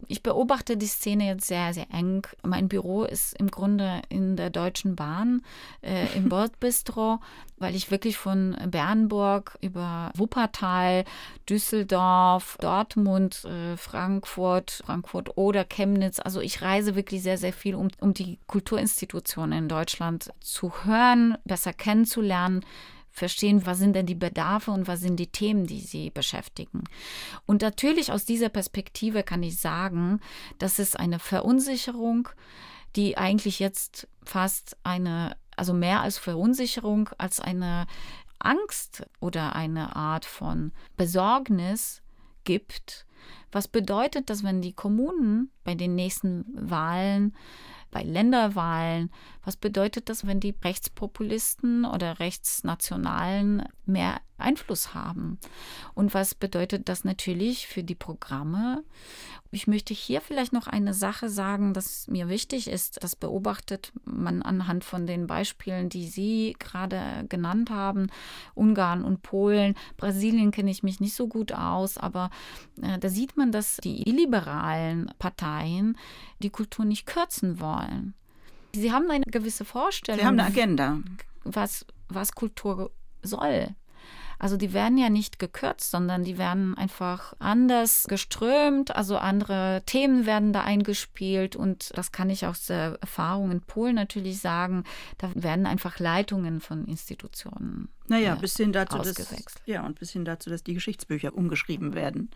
[0.08, 2.26] Ich beobachte die Szene jetzt sehr, sehr eng.
[2.42, 5.42] Mein Büro ist im Grunde in der Deutschen Bahn,
[5.82, 7.20] äh, im Bordbistro,
[7.58, 11.04] weil ich wirklich von Bernburg über Wuppertal,
[11.48, 17.88] Düsseldorf, Dortmund, äh, Frankfurt, Frankfurt oder Chemnitz, also ich reise wirklich sehr, sehr viel, um,
[18.00, 22.64] um die Kulturinstitutionen in Deutschland zu hören, besser kennenzulernen,
[23.14, 26.82] verstehen, was sind denn die Bedarfe und was sind die Themen, die sie beschäftigen.
[27.46, 30.20] Und natürlich aus dieser Perspektive kann ich sagen,
[30.58, 32.28] dass es eine Verunsicherung,
[32.96, 37.86] die eigentlich jetzt fast eine, also mehr als Verunsicherung, als eine
[38.40, 42.02] Angst oder eine Art von Besorgnis
[42.42, 43.06] gibt.
[43.52, 47.32] Was bedeutet, dass wenn die Kommunen bei den nächsten Wahlen
[47.94, 49.10] bei Länderwahlen.
[49.44, 55.38] Was bedeutet das, wenn die Rechtspopulisten oder Rechtsnationalen mehr Einfluss haben?
[55.94, 58.82] Und was bedeutet das natürlich für die Programme?
[59.50, 63.02] Ich möchte hier vielleicht noch eine Sache sagen, das mir wichtig ist.
[63.04, 68.08] Das beobachtet man anhand von den Beispielen, die Sie gerade genannt haben.
[68.54, 69.74] Ungarn und Polen.
[69.96, 72.30] Brasilien kenne ich mich nicht so gut aus, aber
[72.82, 75.96] äh, da sieht man, dass die illiberalen Parteien
[76.40, 78.14] die Kultur nicht kürzen wollen.
[78.74, 80.20] Sie haben eine gewisse Vorstellung.
[80.20, 80.98] Sie haben eine Agenda.
[81.44, 82.90] Was, was Kultur
[83.22, 83.68] soll.
[84.38, 90.26] Also die werden ja nicht gekürzt, sondern die werden einfach anders geströmt, also andere Themen
[90.26, 94.84] werden da eingespielt und das kann ich aus der Erfahrung in Polen natürlich sagen,
[95.18, 97.88] da werden einfach Leitungen von Institutionen.
[98.08, 99.16] Naja, äh, bis hin dazu, dass,
[99.66, 102.30] ja, und bis hin dazu, dass die Geschichtsbücher umgeschrieben werden.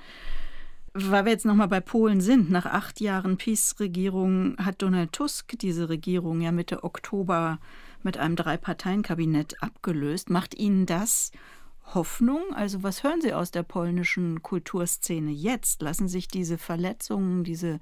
[1.01, 5.89] Weil wir jetzt nochmal bei Polen sind, nach acht Jahren Peace-Regierung hat Donald Tusk diese
[5.89, 7.61] Regierung ja Mitte Oktober
[8.03, 10.29] mit einem Drei-Parteien-Kabinett abgelöst.
[10.29, 11.31] Macht Ihnen das
[11.95, 12.43] Hoffnung?
[12.53, 15.83] Also was hören Sie aus der polnischen Kulturszene jetzt?
[15.83, 17.79] Lassen sich diese Verletzungen, diese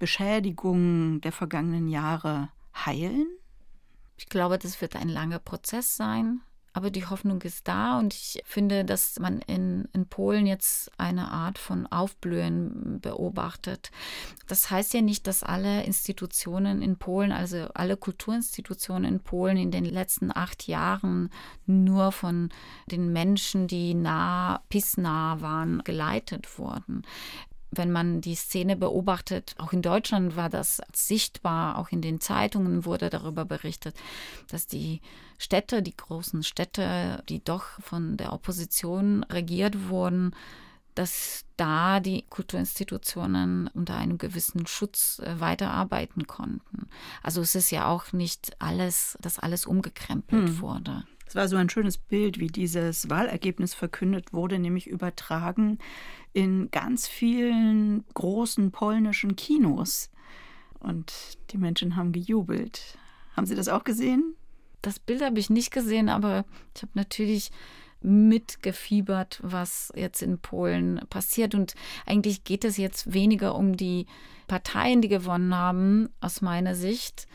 [0.00, 3.28] Beschädigungen der vergangenen Jahre heilen?
[4.16, 6.40] Ich glaube, das wird ein langer Prozess sein.
[6.76, 11.30] Aber die Hoffnung ist da und ich finde, dass man in, in Polen jetzt eine
[11.32, 13.90] Art von Aufblühen beobachtet.
[14.46, 19.70] Das heißt ja nicht, dass alle Institutionen in Polen, also alle Kulturinstitutionen in Polen in
[19.70, 21.30] den letzten acht Jahren
[21.64, 22.50] nur von
[22.90, 27.04] den Menschen, die nah, pissnah waren, geleitet wurden
[27.70, 32.84] wenn man die Szene beobachtet, auch in Deutschland war das sichtbar, auch in den Zeitungen
[32.84, 33.96] wurde darüber berichtet,
[34.48, 35.00] dass die
[35.38, 40.34] Städte, die großen Städte, die doch von der Opposition regiert wurden,
[40.94, 46.88] dass da die Kulturinstitutionen unter einem gewissen Schutz äh, weiterarbeiten konnten.
[47.22, 50.60] Also es ist ja auch nicht alles, dass alles umgekrempelt hm.
[50.60, 51.04] wurde.
[51.26, 55.78] Es war so ein schönes Bild, wie dieses Wahlergebnis verkündet wurde, nämlich übertragen
[56.32, 60.10] in ganz vielen großen polnischen Kinos.
[60.78, 61.12] Und
[61.50, 62.98] die Menschen haben gejubelt.
[63.34, 64.34] Haben Sie das auch gesehen?
[64.82, 67.50] Das Bild habe ich nicht gesehen, aber ich habe natürlich
[68.02, 71.54] mitgefiebert, was jetzt in Polen passiert.
[71.54, 74.06] Und eigentlich geht es jetzt weniger um die
[74.46, 77.26] Parteien, die gewonnen haben, aus meiner Sicht,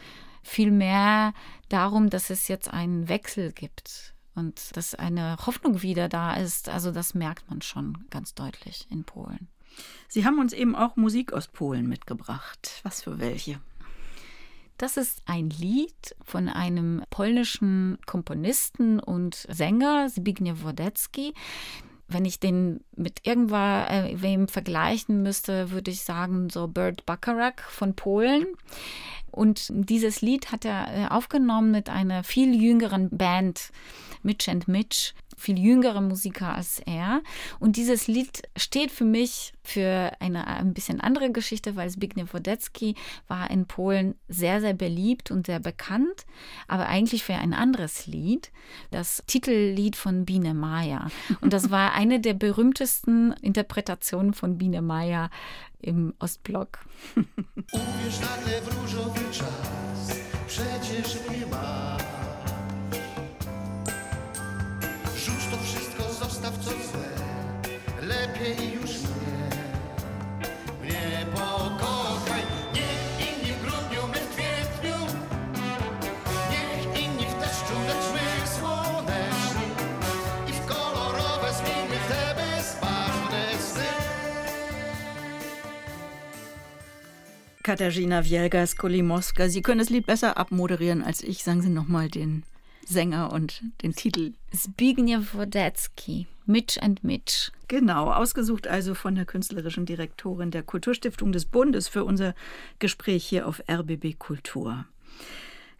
[0.43, 1.33] vielmehr
[1.69, 6.69] darum, dass es jetzt einen Wechsel gibt und dass eine Hoffnung wieder da ist.
[6.69, 9.47] Also das merkt man schon ganz deutlich in Polen.
[10.07, 12.81] Sie haben uns eben auch Musik aus Polen mitgebracht.
[12.83, 13.59] Was für welche?
[14.77, 21.35] Das ist ein Lied von einem polnischen Komponisten und Sänger, Zbigniew Wodecki.
[22.07, 27.61] Wenn ich den mit irgendwas äh, wem vergleichen müsste, würde ich sagen, so Bert Bacharach
[27.69, 28.47] von Polen.
[29.31, 33.71] Und dieses Lied hat er äh, aufgenommen mit einer viel jüngeren Band,
[34.23, 37.21] Mitch and Mitch viel jüngere Musiker als er.
[37.59, 42.95] Und dieses Lied steht für mich für eine ein bisschen andere Geschichte, weil Zbigniew Wodecki
[43.27, 46.25] war in Polen sehr, sehr beliebt und sehr bekannt,
[46.67, 48.51] aber eigentlich für ein anderes Lied,
[48.91, 51.09] das Titellied von Biene Maya.
[51.41, 55.29] Und das war eine der berühmtesten Interpretationen von Biene Maya
[55.83, 56.85] im Ostblock.
[57.73, 61.97] Uwierz nagle w różowy czas, przecież mnie ma.
[68.41, 68.80] lepiej już
[87.71, 91.41] Katharina Wielgas-Kolimowska, Sie können das Lied besser abmoderieren als ich.
[91.41, 92.43] Sagen Sie nochmal den
[92.85, 94.33] Sänger und den Titel.
[94.53, 97.49] Zbigniew Wodecki, Mitch and Mitch.
[97.69, 102.35] Genau, ausgesucht also von der künstlerischen Direktorin der Kulturstiftung des Bundes für unser
[102.79, 104.83] Gespräch hier auf RBB Kultur.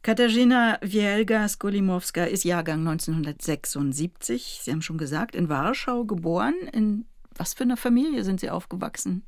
[0.01, 4.61] Katarzyna Wielga-Skolimowska ist Jahrgang 1976.
[4.63, 6.55] Sie haben schon gesagt, in Warschau geboren.
[6.71, 7.03] In
[7.35, 9.25] was für einer Familie sind Sie aufgewachsen?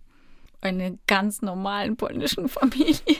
[0.64, 3.18] Eine ganz normalen polnischen Familie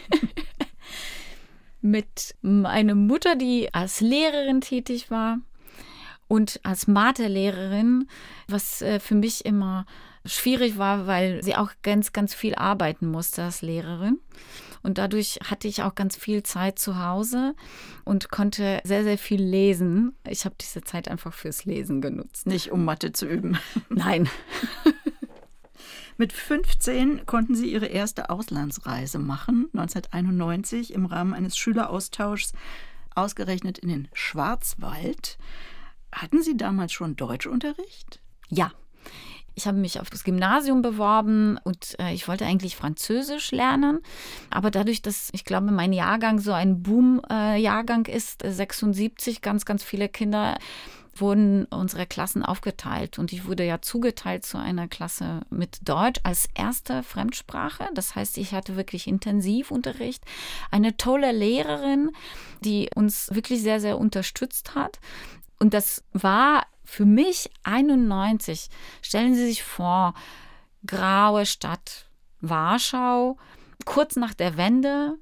[1.82, 5.40] mit einer Mutter, die als Lehrerin tätig war
[6.30, 8.08] und als Mathelehrerin,
[8.48, 9.86] was äh, für mich immer
[10.26, 14.20] schwierig war, weil sie auch ganz, ganz viel arbeiten musste als Lehrerin.
[14.82, 17.56] Und dadurch hatte ich auch ganz viel Zeit zu Hause
[18.04, 20.16] und konnte sehr, sehr viel lesen.
[20.28, 22.48] Ich habe diese Zeit einfach fürs Lesen genutzt.
[22.48, 23.58] Nicht um Mathe zu üben.
[23.90, 24.30] Nein.
[26.18, 32.54] Mit 15 konnten sie ihre erste Auslandsreise machen, 1991 im Rahmen eines Schüleraustauschs,
[33.16, 35.38] ausgerechnet in den Schwarzwald.
[36.12, 38.20] Hatten Sie damals schon Deutschunterricht?
[38.50, 38.72] Ja.
[39.56, 44.00] Ich habe mich auf das Gymnasium beworben und äh, ich wollte eigentlich Französisch lernen.
[44.50, 49.84] Aber dadurch, dass ich glaube, mein Jahrgang so ein Boom-Jahrgang äh, ist, 76, ganz, ganz
[49.84, 50.58] viele Kinder
[51.16, 56.50] wurden unsere Klassen aufgeteilt und ich wurde ja zugeteilt zu einer Klasse mit Deutsch als
[56.56, 57.88] erste Fremdsprache.
[57.94, 60.24] Das heißt, ich hatte wirklich Intensivunterricht.
[60.72, 62.12] Eine tolle Lehrerin,
[62.62, 65.00] die uns wirklich sehr, sehr unterstützt hat.
[65.60, 68.70] Und das war für mich 91.
[69.02, 70.14] Stellen Sie sich vor,
[70.86, 72.10] graue Stadt
[72.42, 73.38] Warschau,
[73.86, 75.16] kurz nach der Wende,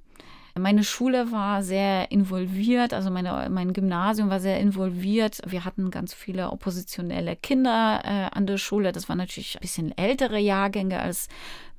[0.59, 5.39] meine Schule war sehr involviert, also meine, mein Gymnasium war sehr involviert.
[5.45, 8.91] Wir hatten ganz viele oppositionelle Kinder äh, an der Schule.
[8.91, 11.29] Das waren natürlich ein bisschen ältere Jahrgänge als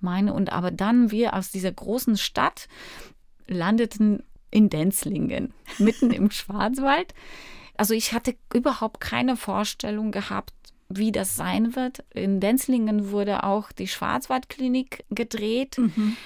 [0.01, 0.33] meine.
[0.33, 2.69] Und aber dann wir aus dieser großen Stadt
[3.47, 7.15] landeten in Denzlingen, mitten im Schwarzwald.
[7.77, 10.55] Also ich hatte überhaupt keine Vorstellung gehabt,
[10.89, 12.05] wie das sein wird.
[12.15, 15.79] In Denzlingen wurde auch die Schwarzwaldklinik gedreht.
[15.79, 16.17] Mhm.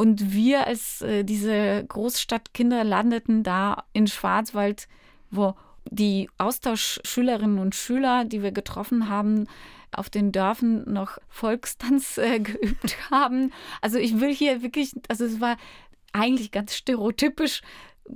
[0.00, 4.88] Und wir als äh, diese Großstadtkinder landeten da in Schwarzwald,
[5.30, 5.54] wo
[5.90, 9.46] die Austauschschülerinnen und Schüler, die wir getroffen haben,
[9.92, 13.52] auf den Dörfern noch Volkstanz äh, geübt haben.
[13.82, 15.58] Also ich will hier wirklich, also es war
[16.14, 17.60] eigentlich ganz stereotypisch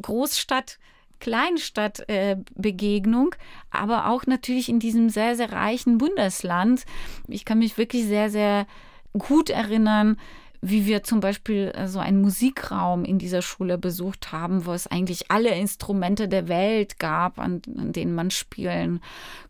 [0.01, 0.79] Großstadt.
[1.21, 3.37] Kleinstadt-Begegnung, äh,
[3.71, 6.87] aber auch natürlich in diesem sehr, sehr reichen Bundesland.
[7.29, 8.67] Ich kann mich wirklich sehr, sehr
[9.13, 10.19] gut erinnern,
[10.65, 14.87] wie wir zum Beispiel äh, so einen Musikraum in dieser Schule besucht haben, wo es
[14.87, 19.01] eigentlich alle Instrumente der Welt gab, an, an denen man spielen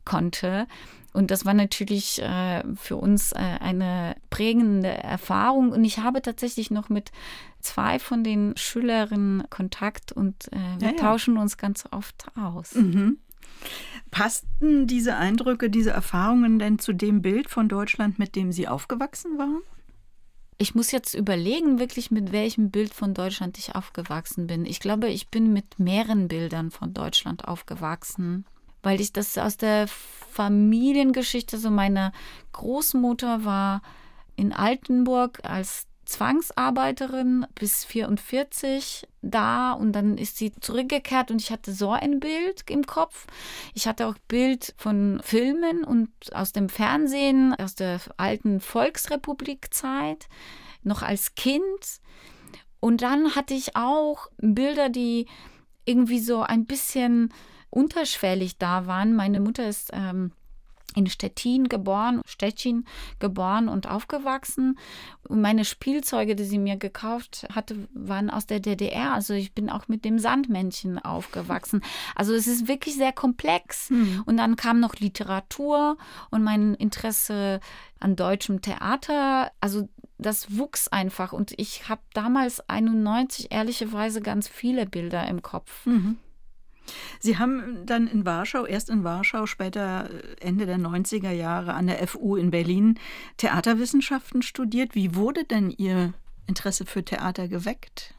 [0.04, 0.66] konnte.
[1.12, 5.70] Und das war natürlich äh, für uns äh, eine prägende Erfahrung.
[5.70, 7.12] Und ich habe tatsächlich noch mit
[7.60, 11.00] zwei von den Schülerinnen Kontakt und äh, wir ja, ja.
[11.00, 12.74] tauschen uns ganz oft aus.
[12.74, 13.18] Mhm.
[14.10, 19.38] Passten diese Eindrücke, diese Erfahrungen denn zu dem Bild von Deutschland, mit dem Sie aufgewachsen
[19.38, 19.62] waren?
[20.56, 24.64] Ich muss jetzt überlegen, wirklich mit welchem Bild von Deutschland ich aufgewachsen bin.
[24.66, 28.46] Ich glaube, ich bin mit mehreren Bildern von Deutschland aufgewachsen,
[28.82, 32.12] weil ich das aus der Familiengeschichte, so meine
[32.52, 33.82] Großmutter war
[34.36, 41.72] in Altenburg als Zwangsarbeiterin bis 44 da und dann ist sie zurückgekehrt und ich hatte
[41.72, 43.26] so ein Bild im Kopf.
[43.74, 50.28] Ich hatte auch Bild von Filmen und aus dem Fernsehen, aus der alten Volksrepublikzeit,
[50.82, 52.00] noch als Kind.
[52.80, 55.26] Und dann hatte ich auch Bilder, die
[55.86, 57.32] irgendwie so ein bisschen
[57.70, 59.14] unterschwellig da waren.
[59.14, 60.32] Meine Mutter ist ähm,
[60.94, 62.84] in Stettin geboren, Stettin
[63.18, 64.78] geboren und aufgewachsen.
[65.28, 69.12] Und meine Spielzeuge, die sie mir gekauft hatte, waren aus der DDR.
[69.12, 71.82] Also ich bin auch mit dem Sandmännchen aufgewachsen.
[72.14, 73.90] Also es ist wirklich sehr komplex.
[73.90, 74.22] Mhm.
[74.26, 75.96] Und dann kam noch Literatur
[76.30, 77.60] und mein Interesse
[78.00, 79.50] an deutschem Theater.
[79.60, 79.88] Also
[80.18, 81.32] das wuchs einfach.
[81.32, 85.86] Und ich habe damals 91 ehrlicherweise ganz viele Bilder im Kopf.
[85.86, 86.18] Mhm.
[87.20, 91.86] Sie haben dann in Warschau, erst in Warschau, später äh, Ende der 90er Jahre an
[91.86, 92.98] der FU in Berlin
[93.36, 94.94] Theaterwissenschaften studiert.
[94.94, 96.12] Wie wurde denn Ihr
[96.46, 98.14] Interesse für Theater geweckt?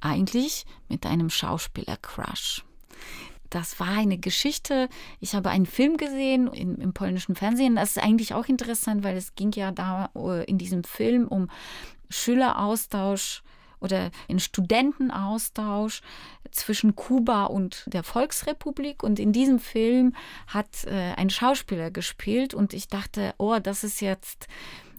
[0.00, 2.64] Eigentlich mit einem Schauspieler-Crush.
[3.50, 4.88] Das war eine Geschichte.
[5.20, 7.76] Ich habe einen Film gesehen im, im polnischen Fernsehen.
[7.76, 11.48] Das ist eigentlich auch interessant, weil es ging ja da äh, in diesem Film um
[12.08, 13.42] Schüleraustausch
[13.80, 16.00] oder in Studentenaustausch
[16.50, 19.02] zwischen Kuba und der Volksrepublik.
[19.02, 20.14] Und in diesem Film
[20.46, 24.46] hat äh, ein Schauspieler gespielt und ich dachte, oh, das ist jetzt,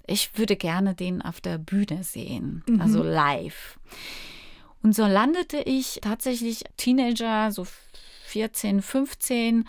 [0.05, 2.81] ich würde gerne den auf der Bühne sehen, mhm.
[2.81, 3.79] also live.
[4.83, 7.65] Und so landete ich tatsächlich Teenager, so
[8.25, 9.67] 14, 15,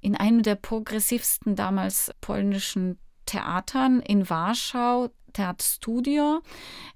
[0.00, 6.40] in einem der progressivsten damals polnischen Theatern in Warschau, Theaterstudio,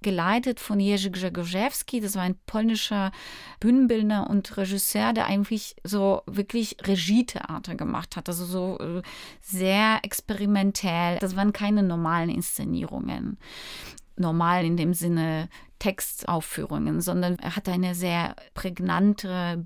[0.01, 2.01] geleitet von Jerzy Grzegorzewski.
[2.01, 3.13] Das war ein polnischer
[3.61, 8.29] Bühnenbildner und Regisseur, der eigentlich so wirklich Regietheater gemacht hat.
[8.29, 9.03] Also so äh,
[9.43, 11.19] sehr experimentell.
[11.19, 13.39] Das waren keine normalen Inszenierungen.
[14.17, 19.65] Normal in dem Sinne Textaufführungen, sondern er hatte eine sehr prägnante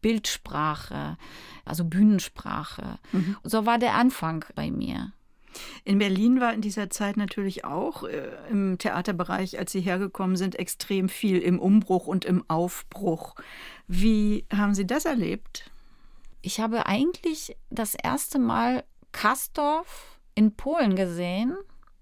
[0.00, 1.16] Bildsprache,
[1.64, 2.98] also Bühnensprache.
[3.12, 3.36] Mhm.
[3.42, 5.12] So war der Anfang bei mir.
[5.84, 10.58] In Berlin war in dieser Zeit natürlich auch äh, im Theaterbereich, als Sie hergekommen sind,
[10.58, 13.34] extrem viel im Umbruch und im Aufbruch.
[13.86, 15.70] Wie haben Sie das erlebt?
[16.42, 21.56] Ich habe eigentlich das erste Mal Kastorf in Polen gesehen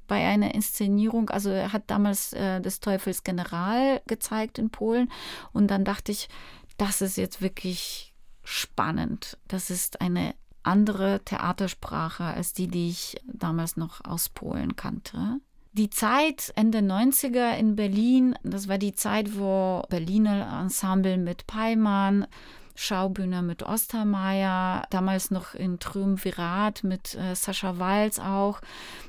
[0.07, 1.30] bei einer Inszenierung.
[1.30, 5.11] Also er hat damals äh, des Teufels General gezeigt in Polen
[5.52, 6.28] und dann dachte ich,
[6.76, 9.38] das ist jetzt wirklich spannend.
[9.48, 10.34] Das ist eine
[10.66, 15.40] andere Theatersprache als die, die ich damals noch aus Polen kannte.
[15.72, 22.26] Die Zeit Ende 90er in Berlin, das war die Zeit, wo Berliner Ensemble mit Peimann,
[22.74, 28.60] Schaubühne mit Ostermeier, damals noch in Triumvirat mit äh, Sascha Walz auch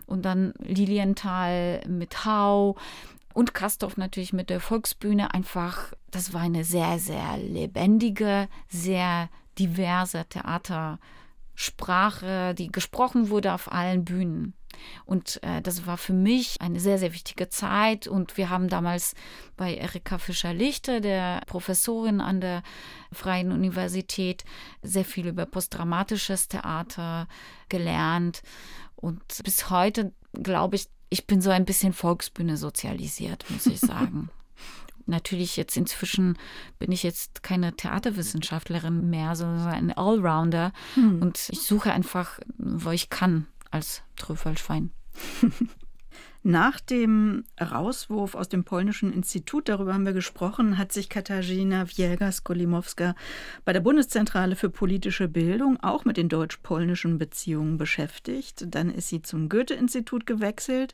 [0.06, 2.76] und dann Lilienthal mit Hau
[3.34, 5.34] und Kastorf natürlich mit der Volksbühne.
[5.34, 9.30] Einfach, das war eine sehr, sehr lebendige, sehr
[9.60, 11.00] diverse Theater.
[11.60, 14.54] Sprache, die gesprochen wurde auf allen Bühnen.
[15.06, 18.08] Und äh, das war für mich eine sehr, sehr wichtige Zeit.
[18.08, 19.16] Und wir haben damals
[19.56, 22.62] bei Erika Fischer-Lichte, der Professorin an der
[23.12, 24.46] Freien Universität,
[24.84, 27.28] sehr viel über postdramatisches Theater
[27.70, 28.44] gelernt.
[28.96, 34.30] Und bis heute glaube ich, ich bin so ein bisschen Volksbühne sozialisiert, muss ich sagen.
[35.08, 36.38] Natürlich jetzt inzwischen
[36.80, 40.72] bin ich jetzt keine Theaterwissenschaftlerin mehr, sondern ein Allrounder.
[40.96, 41.22] Hm.
[41.22, 44.92] Und ich suche einfach, wo ich kann, als Trüffelschwein.
[46.44, 53.16] Nach dem Rauswurf aus dem polnischen Institut, darüber haben wir gesprochen, hat sich Katarzyna Wielga-Skolimowska
[53.66, 58.64] bei der Bundeszentrale für politische Bildung auch mit den deutsch-polnischen Beziehungen beschäftigt.
[58.68, 60.94] Dann ist sie zum Goethe-Institut gewechselt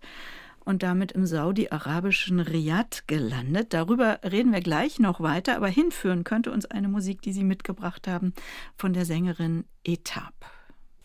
[0.65, 3.73] und damit im saudi-arabischen Riyadh gelandet.
[3.73, 8.07] Darüber reden wir gleich noch weiter, aber hinführen könnte uns eine Musik, die Sie mitgebracht
[8.07, 8.33] haben,
[8.75, 10.33] von der Sängerin Etab.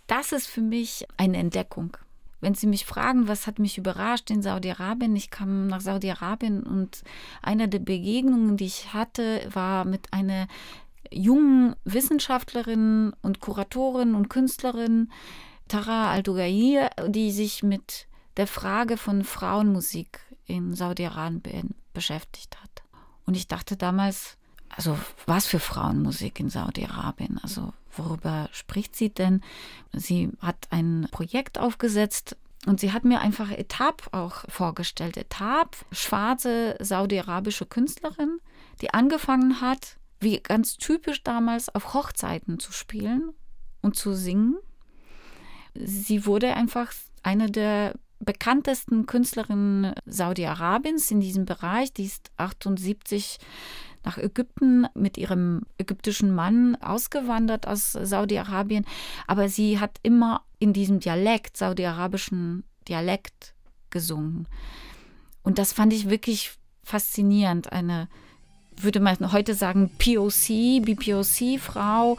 [0.06, 1.96] Das ist für mich eine Entdeckung.
[2.40, 7.02] Wenn Sie mich fragen, was hat mich überrascht in Saudi-Arabien, ich kam nach Saudi-Arabien und
[7.42, 10.46] eine der Begegnungen, die ich hatte, war mit einer
[11.10, 15.10] jungen Wissenschaftlerin und Kuratorin und Künstlerin,
[15.68, 18.07] Tara Al-Dugair, die sich mit
[18.38, 22.82] der Frage von Frauenmusik in Saudi-Arabien beschäftigt hat.
[23.26, 24.38] Und ich dachte damals,
[24.70, 27.38] also was für Frauenmusik in Saudi-Arabien?
[27.42, 29.42] Also worüber spricht sie denn?
[29.92, 32.36] Sie hat ein Projekt aufgesetzt
[32.66, 35.16] und sie hat mir einfach Etab auch vorgestellt.
[35.16, 38.38] Etab, schwarze saudi-arabische Künstlerin,
[38.80, 43.32] die angefangen hat, wie ganz typisch damals, auf Hochzeiten zu spielen
[43.82, 44.56] und zu singen.
[45.74, 51.92] Sie wurde einfach eine der bekanntesten Künstlerinnen Saudi-Arabiens in diesem Bereich.
[51.92, 53.38] Die ist 78
[54.04, 58.84] nach Ägypten mit ihrem ägyptischen Mann ausgewandert aus Saudi-Arabien.
[59.26, 63.54] Aber sie hat immer in diesem Dialekt, saudi-arabischen Dialekt
[63.90, 64.46] gesungen.
[65.42, 66.52] Und das fand ich wirklich
[66.82, 67.72] faszinierend.
[67.72, 68.08] Eine,
[68.76, 72.18] würde man heute sagen, POC, BPOC-Frau,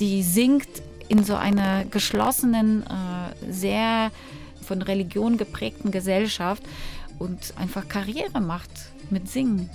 [0.00, 0.68] die singt
[1.08, 4.10] in so einer geschlossenen, äh, sehr
[4.68, 6.62] von Religion geprägten Gesellschaft
[7.18, 8.70] und einfach Karriere macht
[9.10, 9.70] mit Singen.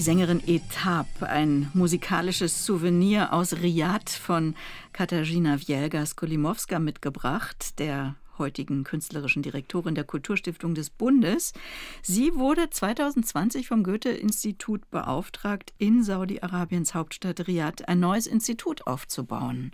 [0.00, 4.54] Die Sängerin Etab, ein musikalisches Souvenir aus Riyadh von
[4.94, 11.52] Katarzyna Wielga-Skolimowska mitgebracht, der heutigen künstlerischen Direktorin der Kulturstiftung des Bundes.
[12.00, 19.70] Sie wurde 2020 vom Goethe-Institut beauftragt, in Saudi-Arabiens Hauptstadt Riyadh ein neues Institut aufzubauen.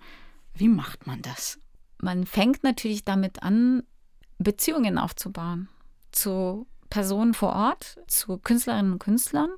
[0.55, 1.61] Wie macht man das?
[2.03, 3.85] Man fängt natürlich damit an,
[4.39, 5.69] Beziehungen aufzubauen
[6.11, 9.51] zu Personen vor Ort, zu Künstlerinnen und Künstlern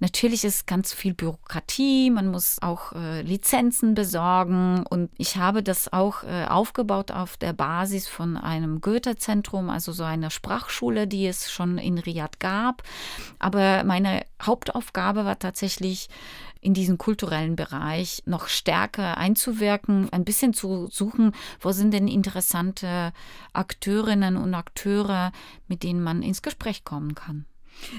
[0.00, 5.92] Natürlich ist ganz viel Bürokratie, man muss auch äh, Lizenzen besorgen und ich habe das
[5.92, 11.52] auch äh, aufgebaut auf der Basis von einem Goethe-Zentrum, also so einer Sprachschule, die es
[11.52, 12.82] schon in Riyadh gab.
[13.38, 16.08] Aber meine Hauptaufgabe war tatsächlich,
[16.60, 23.12] in diesen kulturellen Bereich noch stärker einzuwirken, ein bisschen zu suchen, wo sind denn interessante
[23.52, 25.32] Akteurinnen und Akteure,
[25.68, 27.46] mit denen man ins Gespräch kommen kann.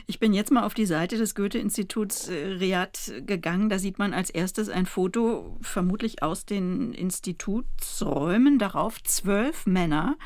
[0.07, 3.69] Ich bin jetzt mal auf die Seite des Goethe-Instituts äh, Riyadh gegangen.
[3.69, 8.59] Da sieht man als erstes ein Foto, vermutlich aus den Institutsräumen.
[8.59, 10.17] Darauf zwölf Männer,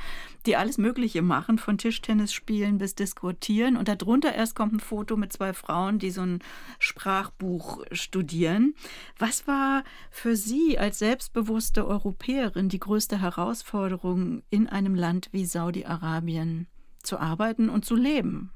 [0.45, 3.77] die alles Mögliche machen, von Tischtennis spielen bis Diskutieren.
[3.77, 6.39] Und darunter erst kommt ein Foto mit zwei Frauen, die so ein
[6.79, 8.75] Sprachbuch studieren.
[9.17, 16.67] Was war für Sie als selbstbewusste Europäerin die größte Herausforderung, in einem Land wie Saudi-Arabien
[17.03, 18.51] zu arbeiten und zu leben?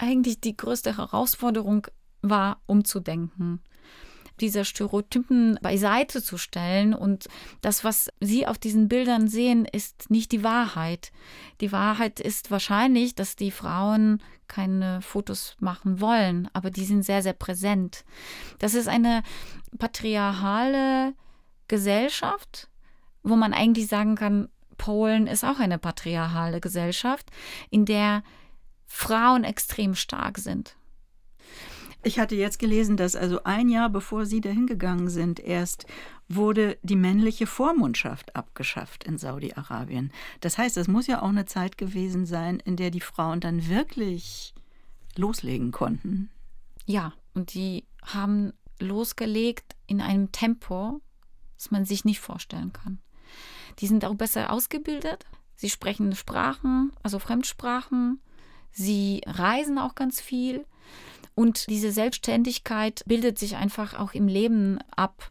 [0.00, 1.86] Eigentlich die größte Herausforderung
[2.22, 3.60] war, umzudenken
[4.40, 6.94] diese Stereotypen beiseite zu stellen.
[6.94, 7.28] Und
[7.60, 11.12] das, was Sie auf diesen Bildern sehen, ist nicht die Wahrheit.
[11.60, 17.22] Die Wahrheit ist wahrscheinlich, dass die Frauen keine Fotos machen wollen, aber die sind sehr,
[17.22, 18.04] sehr präsent.
[18.58, 19.22] Das ist eine
[19.78, 21.14] patriarchale
[21.68, 22.68] Gesellschaft,
[23.22, 27.30] wo man eigentlich sagen kann, Polen ist auch eine patriarchale Gesellschaft,
[27.68, 28.22] in der
[28.92, 30.76] Frauen extrem stark sind.
[32.02, 35.86] Ich hatte jetzt gelesen, dass also ein Jahr bevor Sie dahin gegangen sind, erst
[36.28, 40.10] wurde die männliche Vormundschaft abgeschafft in Saudi-Arabien.
[40.40, 43.68] Das heißt, es muss ja auch eine Zeit gewesen sein, in der die Frauen dann
[43.68, 44.54] wirklich
[45.16, 46.30] loslegen konnten.
[46.84, 51.00] Ja, und die haben losgelegt in einem Tempo,
[51.56, 52.98] das man sich nicht vorstellen kann.
[53.78, 55.26] Die sind auch besser ausgebildet.
[55.54, 58.20] Sie sprechen Sprachen, also Fremdsprachen.
[58.72, 60.64] Sie reisen auch ganz viel.
[61.34, 65.30] Und diese Selbstständigkeit bildet sich einfach auch im Leben ab.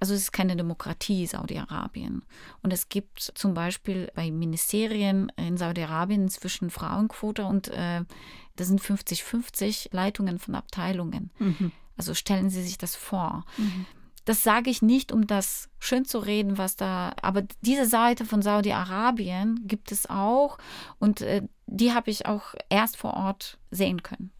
[0.00, 2.22] Also es ist keine Demokratie, Saudi-Arabien.
[2.62, 8.02] Und es gibt zum Beispiel bei Ministerien in Saudi-Arabien inzwischen Frauenquote und äh,
[8.56, 11.30] das sind 50-50 Leitungen von Abteilungen.
[11.38, 11.70] Mhm.
[11.96, 13.44] Also stellen Sie sich das vor.
[13.56, 13.86] Mhm.
[14.24, 18.42] Das sage ich nicht, um das schön zu reden, was da, aber diese Seite von
[18.42, 20.58] Saudi-Arabien gibt es auch
[20.98, 24.30] und äh, die habe ich auch erst vor Ort sehen können.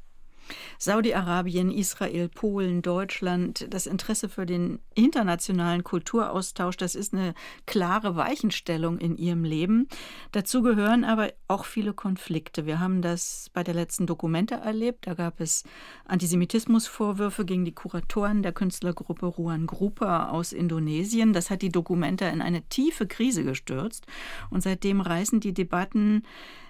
[0.79, 7.35] Saudi-Arabien, Israel, Polen, Deutschland, das Interesse für den internationalen Kulturaustausch, das ist eine
[7.67, 9.89] klare Weichenstellung in ihrem Leben.
[10.33, 12.67] Dazu gehören aber auch viele Konflikte.
[12.67, 15.07] Wir haben das bei der letzten Dokumente erlebt.
[15.07, 15.65] Da gab es
[16.07, 21.33] Antisemitismusvorwürfe gegen die Kuratoren der Künstlergruppe Ruan Grupa aus Indonesien.
[21.33, 24.07] Das hat die Dokumente in eine tiefe Krise gestürzt.
[24.51, 26.25] Und seitdem reißen die Debatten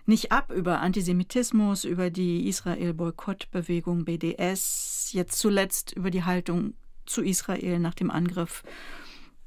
[0.06, 6.74] nicht ab über Antisemitismus, über die Israel-Boykott-Bewegung BDS, jetzt zuletzt über die Haltung
[7.06, 8.62] zu Israel nach dem Angriff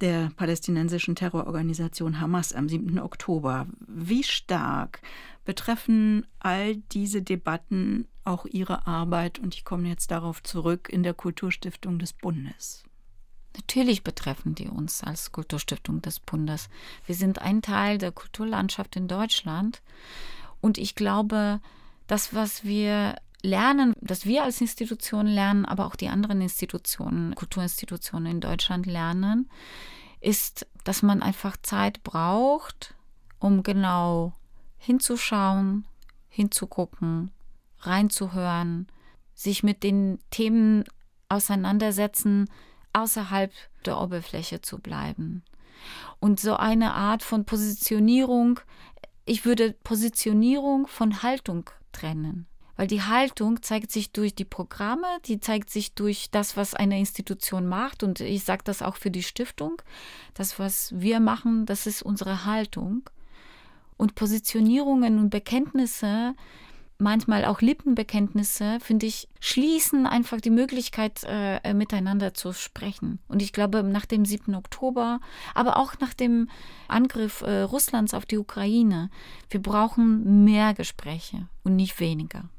[0.01, 2.99] der palästinensischen Terrororganisation Hamas am 7.
[2.99, 3.68] Oktober.
[3.88, 5.01] Wie stark
[5.45, 9.39] betreffen all diese Debatten auch Ihre Arbeit?
[9.39, 12.84] Und ich komme jetzt darauf zurück in der Kulturstiftung des Bundes.
[13.56, 16.68] Natürlich betreffen die uns als Kulturstiftung des Bundes.
[17.06, 19.82] Wir sind ein Teil der Kulturlandschaft in Deutschland
[20.66, 21.61] und ich glaube,
[22.07, 28.32] das, was wir lernen, dass wir als Institution lernen, aber auch die anderen Institutionen, Kulturinstitutionen
[28.32, 29.47] in Deutschland lernen,
[30.22, 32.95] ist, dass man einfach Zeit braucht,
[33.38, 34.34] um genau
[34.80, 35.86] hinzuschauen,
[36.30, 37.30] hinzugucken,
[37.82, 38.88] reinzuhören,
[39.36, 40.84] sich mit den Themen
[41.30, 42.49] auseinandersetzen,
[42.91, 43.51] außerhalb
[43.86, 45.43] der Oberfläche zu bleiben.
[46.20, 48.61] Und so eine Art von Positionierung
[49.26, 52.48] ich würde Positionierung von Haltung trennen.
[52.78, 57.00] Weil die Haltung zeigt sich durch die Programme, die zeigt sich durch das, was eine
[57.00, 58.04] Institution macht.
[58.04, 59.82] Und ich sage das auch für die Stiftung.
[60.34, 63.10] Das, was wir machen, das ist unsere Haltung.
[63.98, 66.36] Und Positionierungen und Bekenntnisse,
[66.98, 73.20] manchmal auch Lippenbekenntnisse, finde ich, schließen einfach die Möglichkeit, äh, miteinander zu sprechen.
[73.28, 74.56] Und ich glaube, nach dem 7.
[74.56, 75.20] Oktober,
[75.54, 76.50] aber auch nach dem
[76.88, 79.10] Angriff äh, Russlands auf die Ukraine,
[79.50, 82.50] wir brauchen mehr Gespräche und nicht weniger.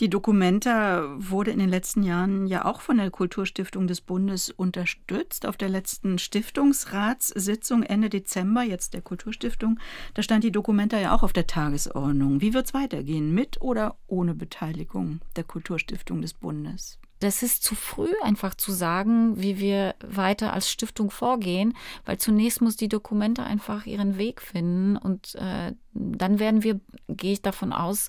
[0.00, 5.46] Die Documenta wurde in den letzten Jahren ja auch von der Kulturstiftung des Bundes unterstützt.
[5.46, 9.78] Auf der letzten Stiftungsratssitzung Ende Dezember, jetzt der Kulturstiftung,
[10.14, 12.40] da stand die Documenta ja auch auf der Tagesordnung.
[12.40, 16.98] Wie wird es weitergehen, mit oder ohne Beteiligung der Kulturstiftung des Bundes?
[17.20, 22.60] Das ist zu früh, einfach zu sagen, wie wir weiter als Stiftung vorgehen, weil zunächst
[22.60, 27.72] muss die Dokumente einfach ihren Weg finden und äh, dann werden wir, gehe ich davon
[27.72, 28.08] aus,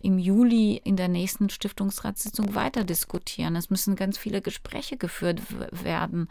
[0.00, 3.56] im Juli in der nächsten Stiftungsratssitzung weiter diskutieren.
[3.56, 5.42] Es müssen ganz viele Gespräche geführt
[5.72, 6.28] werden.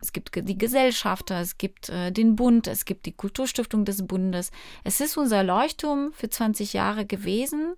[0.00, 4.50] Es gibt die Gesellschafter, es gibt äh, den Bund, es gibt die Kulturstiftung des Bundes.
[4.82, 7.74] Es ist unser Leuchtturm für 20 Jahre gewesen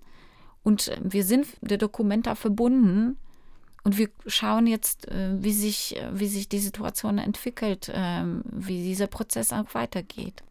[0.63, 3.19] und wir sind der Dokumenta verbunden
[3.85, 8.83] und wir schauen jetzt, äh, wie sich, äh, wie sich die Situation entwickelt, ähm, wie
[8.83, 10.43] dieser Prozess auch weitergeht.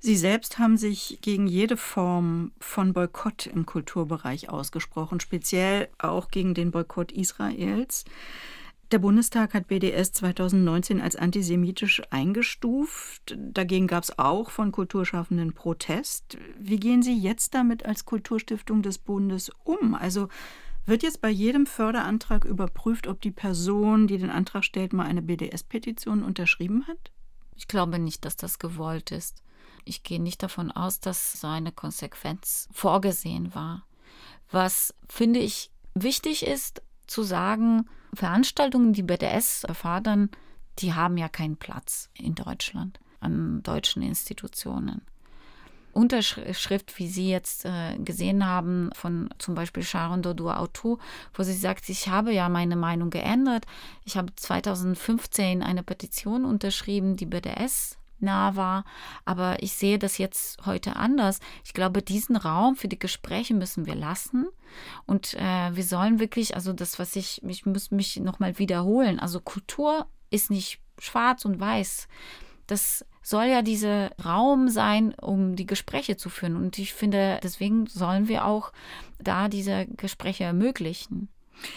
[0.00, 6.54] Sie selbst haben sich gegen jede Form von Boykott im Kulturbereich ausgesprochen, speziell auch gegen
[6.54, 8.04] den Boykott Israels.
[8.90, 13.36] Der Bundestag hat BDS 2019 als antisemitisch eingestuft.
[13.36, 16.38] Dagegen gab es auch von Kulturschaffenden Protest.
[16.58, 19.94] Wie gehen Sie jetzt damit als Kulturstiftung des Bundes um?
[19.94, 20.28] Also
[20.88, 25.22] wird jetzt bei jedem Förderantrag überprüft, ob die Person, die den Antrag stellt, mal eine
[25.22, 27.12] BDS-Petition unterschrieben hat?
[27.56, 29.42] Ich glaube nicht, dass das gewollt ist.
[29.84, 33.86] Ich gehe nicht davon aus, dass so eine Konsequenz vorgesehen war.
[34.50, 40.30] Was finde ich wichtig ist, zu sagen, Veranstaltungen, die BDS erfordern,
[40.78, 45.02] die haben ja keinen Platz in Deutschland an deutschen Institutionen.
[45.98, 50.98] Unterschrift, wie Sie jetzt äh, gesehen haben, von zum Beispiel Sharon Dodua Auto,
[51.34, 53.66] wo sie sagt, ich habe ja meine Meinung geändert.
[54.04, 58.84] Ich habe 2015 eine Petition unterschrieben, die BDS nah war,
[59.24, 61.40] aber ich sehe das jetzt heute anders.
[61.64, 64.46] Ich glaube, diesen Raum für die Gespräche müssen wir lassen
[65.06, 69.40] und äh, wir sollen wirklich, also das, was ich, ich muss mich nochmal wiederholen, also
[69.40, 72.08] Kultur ist nicht schwarz und weiß.
[72.66, 76.56] Das soll ja dieser Raum sein, um die Gespräche zu führen.
[76.56, 78.72] Und ich finde, deswegen sollen wir auch
[79.18, 81.28] da diese Gespräche ermöglichen.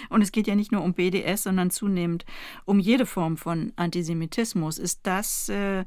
[0.10, 2.24] Und es geht ja nicht nur um BDS, sondern zunehmend
[2.64, 4.78] um jede Form von Antisemitismus.
[4.78, 5.84] Ist das äh,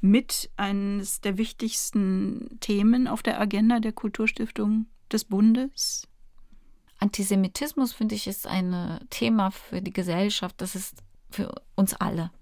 [0.00, 6.08] mit eines der wichtigsten Themen auf der Agenda der Kulturstiftung des Bundes?
[6.98, 10.60] Antisemitismus, finde ich, ist ein Thema für die Gesellschaft.
[10.60, 12.32] Das ist für uns alle.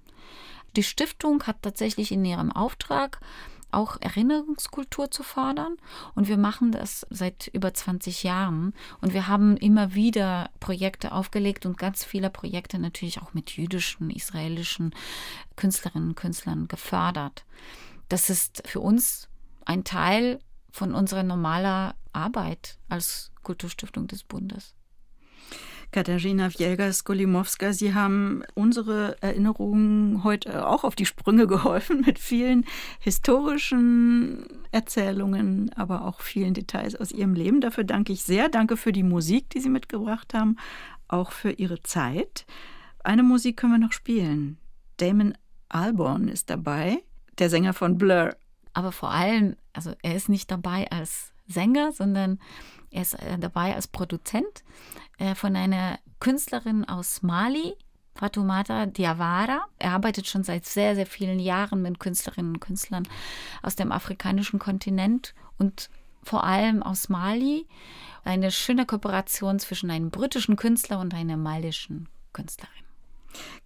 [0.76, 3.20] Die Stiftung hat tatsächlich in ihrem Auftrag
[3.72, 5.76] auch Erinnerungskultur zu fördern.
[6.14, 8.74] Und wir machen das seit über 20 Jahren.
[9.00, 14.10] Und wir haben immer wieder Projekte aufgelegt und ganz viele Projekte natürlich auch mit jüdischen,
[14.10, 14.94] israelischen
[15.56, 17.44] Künstlerinnen und Künstlern gefördert.
[18.08, 19.28] Das ist für uns
[19.64, 20.38] ein Teil
[20.70, 24.74] von unserer normalen Arbeit als Kulturstiftung des Bundes.
[25.92, 32.64] Katharina Wielga-Skolimowska, Sie haben unsere Erinnerungen heute auch auf die Sprünge geholfen mit vielen
[32.98, 37.60] historischen Erzählungen, aber auch vielen Details aus Ihrem Leben.
[37.60, 38.48] Dafür danke ich sehr.
[38.48, 40.56] Danke für die Musik, die Sie mitgebracht haben,
[41.08, 42.46] auch für Ihre Zeit.
[43.04, 44.56] Eine Musik können wir noch spielen.
[44.96, 45.34] Damon
[45.68, 47.02] Albarn ist dabei,
[47.38, 48.34] der Sänger von Blur.
[48.72, 52.38] Aber vor allem, also er ist nicht dabei als Sänger, sondern
[52.90, 54.64] er ist äh, dabei als Produzent
[55.18, 57.74] äh, von einer Künstlerin aus Mali,
[58.14, 59.64] Fatoumata Diawara.
[59.78, 63.08] Er arbeitet schon seit sehr, sehr vielen Jahren mit Künstlerinnen und Künstlern
[63.62, 65.88] aus dem afrikanischen Kontinent und
[66.22, 67.66] vor allem aus Mali.
[68.24, 72.81] Eine schöne Kooperation zwischen einem britischen Künstler und einer malischen Künstlerin.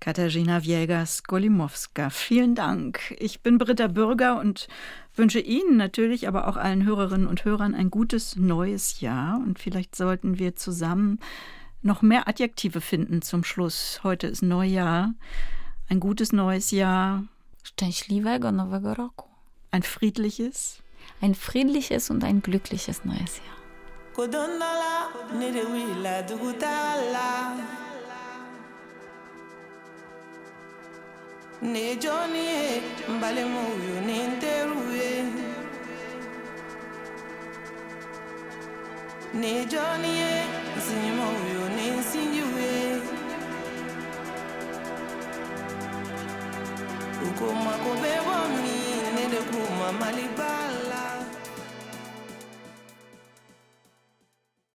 [0.00, 3.14] Katarzyna Wielgas-Golimowska, vielen Dank.
[3.18, 4.68] Ich bin Britta Bürger und
[5.14, 9.38] wünsche Ihnen natürlich, aber auch allen Hörerinnen und Hörern ein gutes neues Jahr.
[9.38, 11.18] Und vielleicht sollten wir zusammen
[11.82, 14.00] noch mehr Adjektive finden zum Schluss.
[14.02, 15.14] Heute ist Neujahr.
[15.88, 17.24] Ein gutes neues Jahr.
[17.62, 19.28] Szczęśliwego Nowego Roku.
[19.70, 20.82] Ein friedliches.
[21.20, 23.56] Ein friedliches und ein glückliches neues Jahr.
[31.62, 35.24] nejo nie mbalemu uyo ninteruye
[39.34, 40.30] nejo nie
[40.76, 42.76] nsinyima uyo ninsinyuye
[47.28, 48.76] ukomwako bebo mi
[49.16, 50.55] nedekuma maliba.